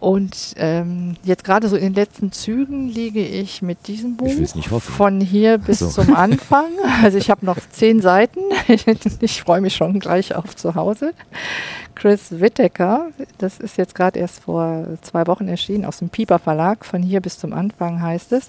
[0.00, 4.54] Und ähm, jetzt gerade so in den letzten Zügen liege ich mit diesem Buch Ich
[4.54, 4.92] nicht hoffen.
[4.94, 5.88] von hier bis so.
[5.88, 6.66] zum Anfang.
[7.02, 8.40] Also ich habe noch zehn Seiten.
[9.20, 11.12] ich freue mich schon gleich auf zu Hause.
[11.94, 16.84] Chris Whittaker, das ist jetzt gerade erst vor zwei Wochen erschienen aus dem Pieper Verlag.
[16.84, 18.48] Von hier bis zum Anfang heißt es.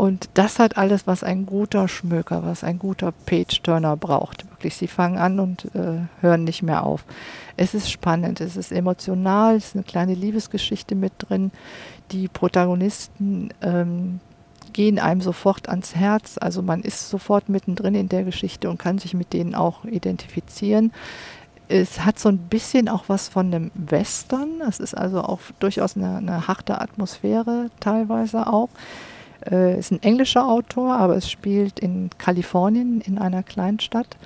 [0.00, 4.48] Und das hat alles, was ein guter Schmöker, was ein guter Page-Turner braucht.
[4.48, 7.04] Wirklich, sie fangen an und äh, hören nicht mehr auf.
[7.58, 11.50] Es ist spannend, es ist emotional, es ist eine kleine Liebesgeschichte mit drin.
[12.12, 14.20] Die Protagonisten ähm,
[14.72, 16.38] gehen einem sofort ans Herz.
[16.40, 20.92] Also man ist sofort mittendrin in der Geschichte und kann sich mit denen auch identifizieren.
[21.68, 24.62] Es hat so ein bisschen auch was von einem Western.
[24.66, 28.70] Es ist also auch durchaus eine, eine harte Atmosphäre teilweise auch.
[29.48, 34.16] Äh, ist ein englischer Autor, aber es spielt in Kalifornien in einer Kleinstadt.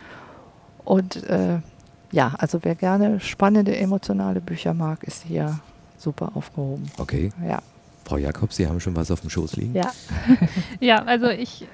[0.85, 1.59] Und äh,
[2.13, 5.59] ja, also wer gerne spannende, emotionale Bücher mag, ist hier
[5.99, 6.91] super aufgehoben.
[6.99, 7.31] Okay.
[7.47, 7.61] Ja.
[8.05, 9.75] Frau Jakobs, Sie haben schon was auf dem Schoß liegen?
[9.75, 9.91] Ja.
[10.81, 11.67] Ja, also ich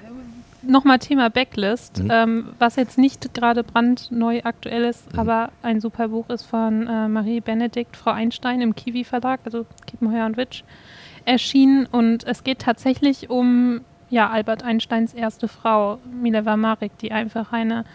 [0.61, 2.09] nochmal Thema Backlist, Mhm.
[2.11, 5.19] ähm, was jetzt nicht gerade brandneu aktuell ist, Mhm.
[5.19, 9.65] aber ein super Buch ist von äh, Marie Benedikt, Frau Einstein im Kiwi Verlag, also
[9.87, 10.63] Kiepenheuer und Witsch,
[11.25, 17.53] erschienen und es geht tatsächlich um ja, Albert Einsteins erste Frau, Mileva Marek, die einfach
[17.53, 17.85] eine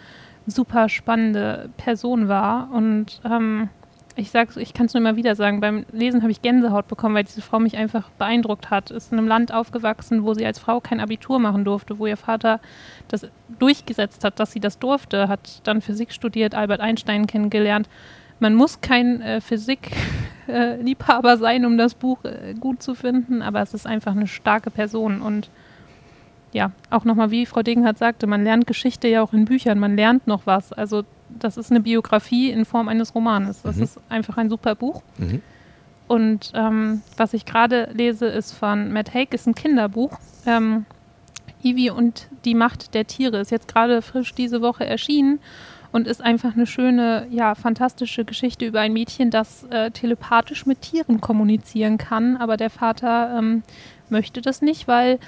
[0.47, 3.69] super spannende Person war und ähm,
[4.17, 7.13] ich sag's, ich kann es nur immer wieder sagen, beim Lesen habe ich Gänsehaut bekommen,
[7.13, 8.89] weil diese Frau mich einfach beeindruckt hat.
[8.89, 12.17] Ist in einem Land aufgewachsen, wo sie als Frau kein Abitur machen durfte, wo ihr
[12.17, 12.59] Vater
[13.07, 13.27] das
[13.59, 17.87] durchgesetzt hat, dass sie das durfte, hat dann Physik studiert, Albert Einstein kennengelernt.
[18.39, 23.73] Man muss kein äh, Physik-Liebhaber sein, um das Buch äh, gut zu finden, aber es
[23.73, 25.49] ist einfach eine starke Person und
[26.53, 29.95] ja, auch nochmal, wie Frau Degenhardt sagte, man lernt Geschichte ja auch in Büchern, man
[29.95, 30.71] lernt noch was.
[30.71, 33.61] Also das ist eine Biografie in Form eines Romanes.
[33.63, 33.83] Das Mhm.
[33.83, 35.03] ist einfach ein super Buch.
[35.17, 35.41] Mhm.
[36.07, 40.17] Und ähm, was ich gerade lese, ist von Matt Haig, ist ein Kinderbuch.
[40.45, 40.85] Ähm,
[41.63, 45.39] Ivy und die Macht der Tiere ist jetzt gerade frisch diese Woche erschienen
[45.91, 50.81] und ist einfach eine schöne, ja, fantastische Geschichte über ein Mädchen, das äh, telepathisch mit
[50.81, 52.37] Tieren kommunizieren kann.
[52.37, 53.63] Aber der Vater ähm,
[54.09, 55.19] möchte das nicht, weil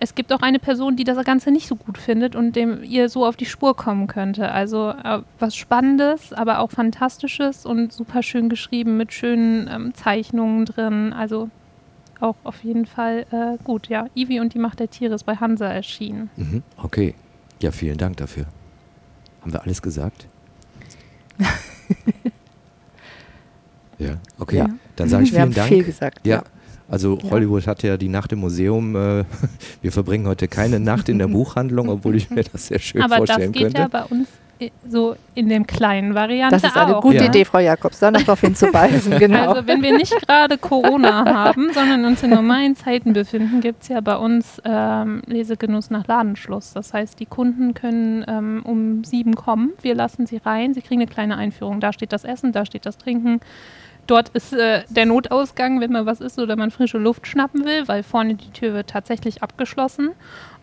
[0.00, 3.08] es gibt auch eine Person, die das Ganze nicht so gut findet und dem ihr
[3.08, 4.50] so auf die Spur kommen könnte.
[4.50, 10.66] Also äh, was Spannendes, aber auch Fantastisches und super schön geschrieben mit schönen ähm, Zeichnungen
[10.66, 11.12] drin.
[11.12, 11.48] Also
[12.20, 13.88] auch auf jeden Fall äh, gut.
[13.88, 16.30] Ja, Ivy und die Macht der Tiere ist bei Hansa erschienen.
[16.36, 16.62] Mhm.
[16.82, 17.14] Okay.
[17.62, 18.46] Ja, vielen Dank dafür.
[19.44, 20.26] Haben wir alles gesagt?
[23.98, 24.56] ja, okay.
[24.58, 24.68] Ja.
[24.96, 25.68] Dann sage ich Wir haben vielen Dank.
[25.68, 26.26] viel gesagt.
[26.26, 26.44] Ja,
[26.88, 27.30] also Ja.
[27.30, 28.96] Hollywood hat ja die Nacht im Museum.
[28.96, 29.24] Äh,
[29.82, 33.18] wir verbringen heute keine Nacht in der Buchhandlung, obwohl ich mir das sehr schön aber
[33.18, 33.80] das vorstellen geht könnte.
[33.82, 34.28] ja bei uns
[34.88, 37.02] so in dem kleinen Variante Das ist eine auch.
[37.02, 37.24] gute Ja.
[37.24, 39.18] Idee, Frau Jakobs, da noch darauf hinzuweisen.
[39.18, 39.52] Genau.
[39.52, 43.88] Also wenn wir nicht gerade Corona haben, sondern uns in normalen Zeiten befinden, gibt es
[43.88, 46.72] ja bei uns ähm, Lesegenuss nach Ladenschluss.
[46.72, 51.00] Das heißt, die Kunden können ähm, um sieben kommen, wir lassen sie rein, sie kriegen
[51.00, 51.80] eine kleine Einführung.
[51.80, 53.40] Da steht das Essen, da steht das Trinken.
[54.06, 57.88] Dort ist äh, der Notausgang, wenn man was isst oder man frische Luft schnappen will,
[57.88, 60.10] weil vorne die Tür wird tatsächlich abgeschlossen.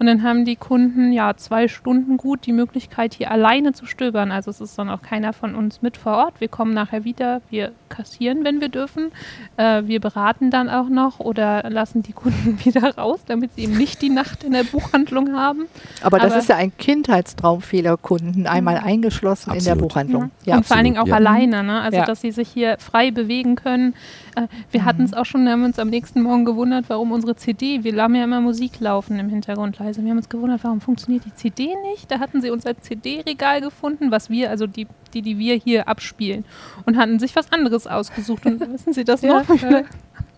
[0.02, 4.32] Und dann haben die Kunden ja zwei Stunden gut die Möglichkeit, hier alleine zu stöbern.
[4.32, 6.42] Also es ist dann auch keiner von uns mit vor Ort.
[6.42, 9.12] Wir kommen nachher wieder, wir kassieren, wenn wir dürfen.
[9.58, 13.78] Äh, wir beraten dann auch noch oder lassen die Kunden wieder raus, damit sie eben
[13.78, 15.68] nicht die Nacht in der Buchhandlung haben.
[16.02, 19.90] aber das aber- ist ja ein Kindheitstraum vieler Kunden, einmal eingeschlossen in der Absolut.
[19.90, 20.24] Buchhandlung.
[20.24, 20.32] Mhm.
[20.46, 20.58] Ja.
[20.58, 21.30] und vor allen Dingen auch absolut, ja.
[21.30, 21.80] alleine, ne?
[21.82, 22.06] Also Ja.
[22.06, 23.94] dass sie sich hier frei bewegen können.
[24.36, 27.84] Äh, wir hatten es auch schon, haben uns am nächsten Morgen gewundert, warum unsere CD,
[27.84, 30.04] wir haben ja immer Musik laufen im Hintergrund leise.
[30.04, 32.10] Wir haben uns gewundert, warum funktioniert die CD nicht?
[32.10, 36.46] Da hatten sie unser CD-Regal gefunden, was wir, also die, die, die wir hier abspielen,
[36.86, 38.46] und hatten sich was anderes ausgesucht.
[38.46, 39.50] Und wissen Sie das Ja, noch?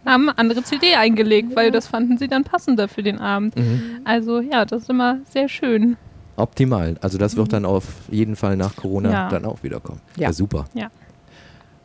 [0.05, 3.55] haben eine andere CD eingelegt, weil das fanden sie dann passender für den Abend.
[3.55, 4.01] Mhm.
[4.03, 5.95] Also ja, das ist immer sehr schön.
[6.35, 6.97] Optimal.
[7.01, 9.29] Also das wird dann auf jeden Fall nach Corona Ja.
[9.29, 10.01] dann auch wiederkommen.
[10.17, 10.23] Ja.
[10.29, 10.65] Ja, super.
[10.73, 10.89] Ja.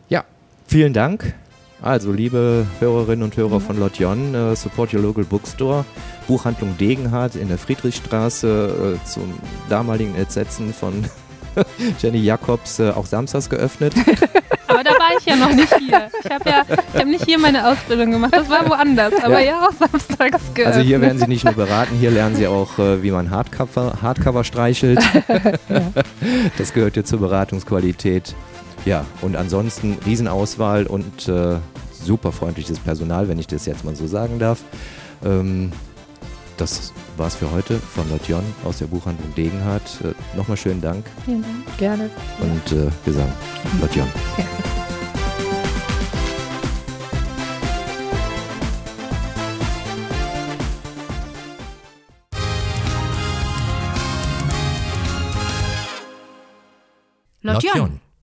[0.09, 0.25] Ja,
[0.67, 1.35] vielen Dank.
[1.81, 5.85] Also, liebe Hörerinnen und Hörer von Lotjon, äh, Support Your Local Bookstore,
[6.27, 9.33] Buchhandlung Degenhardt in der Friedrichstraße äh, zum
[9.69, 11.05] damaligen Entsetzen von
[12.03, 13.95] Jenny Jacobs äh, auch samstags geöffnet.
[14.67, 16.11] Aber da war ich ja noch nicht hier.
[16.23, 19.15] Ich habe ja ich hab nicht hier meine Ausbildung gemacht, das war woanders.
[19.23, 20.67] Aber ja, auch samstags geöffnet.
[20.67, 23.99] Also hier werden Sie nicht nur beraten, hier lernen Sie auch, äh, wie man Hardcover,
[24.03, 25.01] Hardcover streichelt.
[26.59, 28.35] Das gehört hier zur Beratungsqualität.
[28.85, 31.57] Ja, und ansonsten Riesenauswahl und äh,
[31.93, 34.63] super freundliches Personal, wenn ich das jetzt mal so sagen darf.
[35.25, 35.73] Ähm,
[36.57, 40.01] das war's für heute von Lotion aus der Buchhandlung Degenhardt.
[40.03, 41.05] Äh, Nochmal schönen Dank.
[41.25, 41.79] Vielen Dank.
[41.79, 42.11] Gerne.
[42.41, 43.33] Und äh, sagen:
[43.81, 44.09] Lotion.
[44.37, 44.45] Ja.
[57.53, 57.79] Lotion.
[57.79, 58.08] Lotion.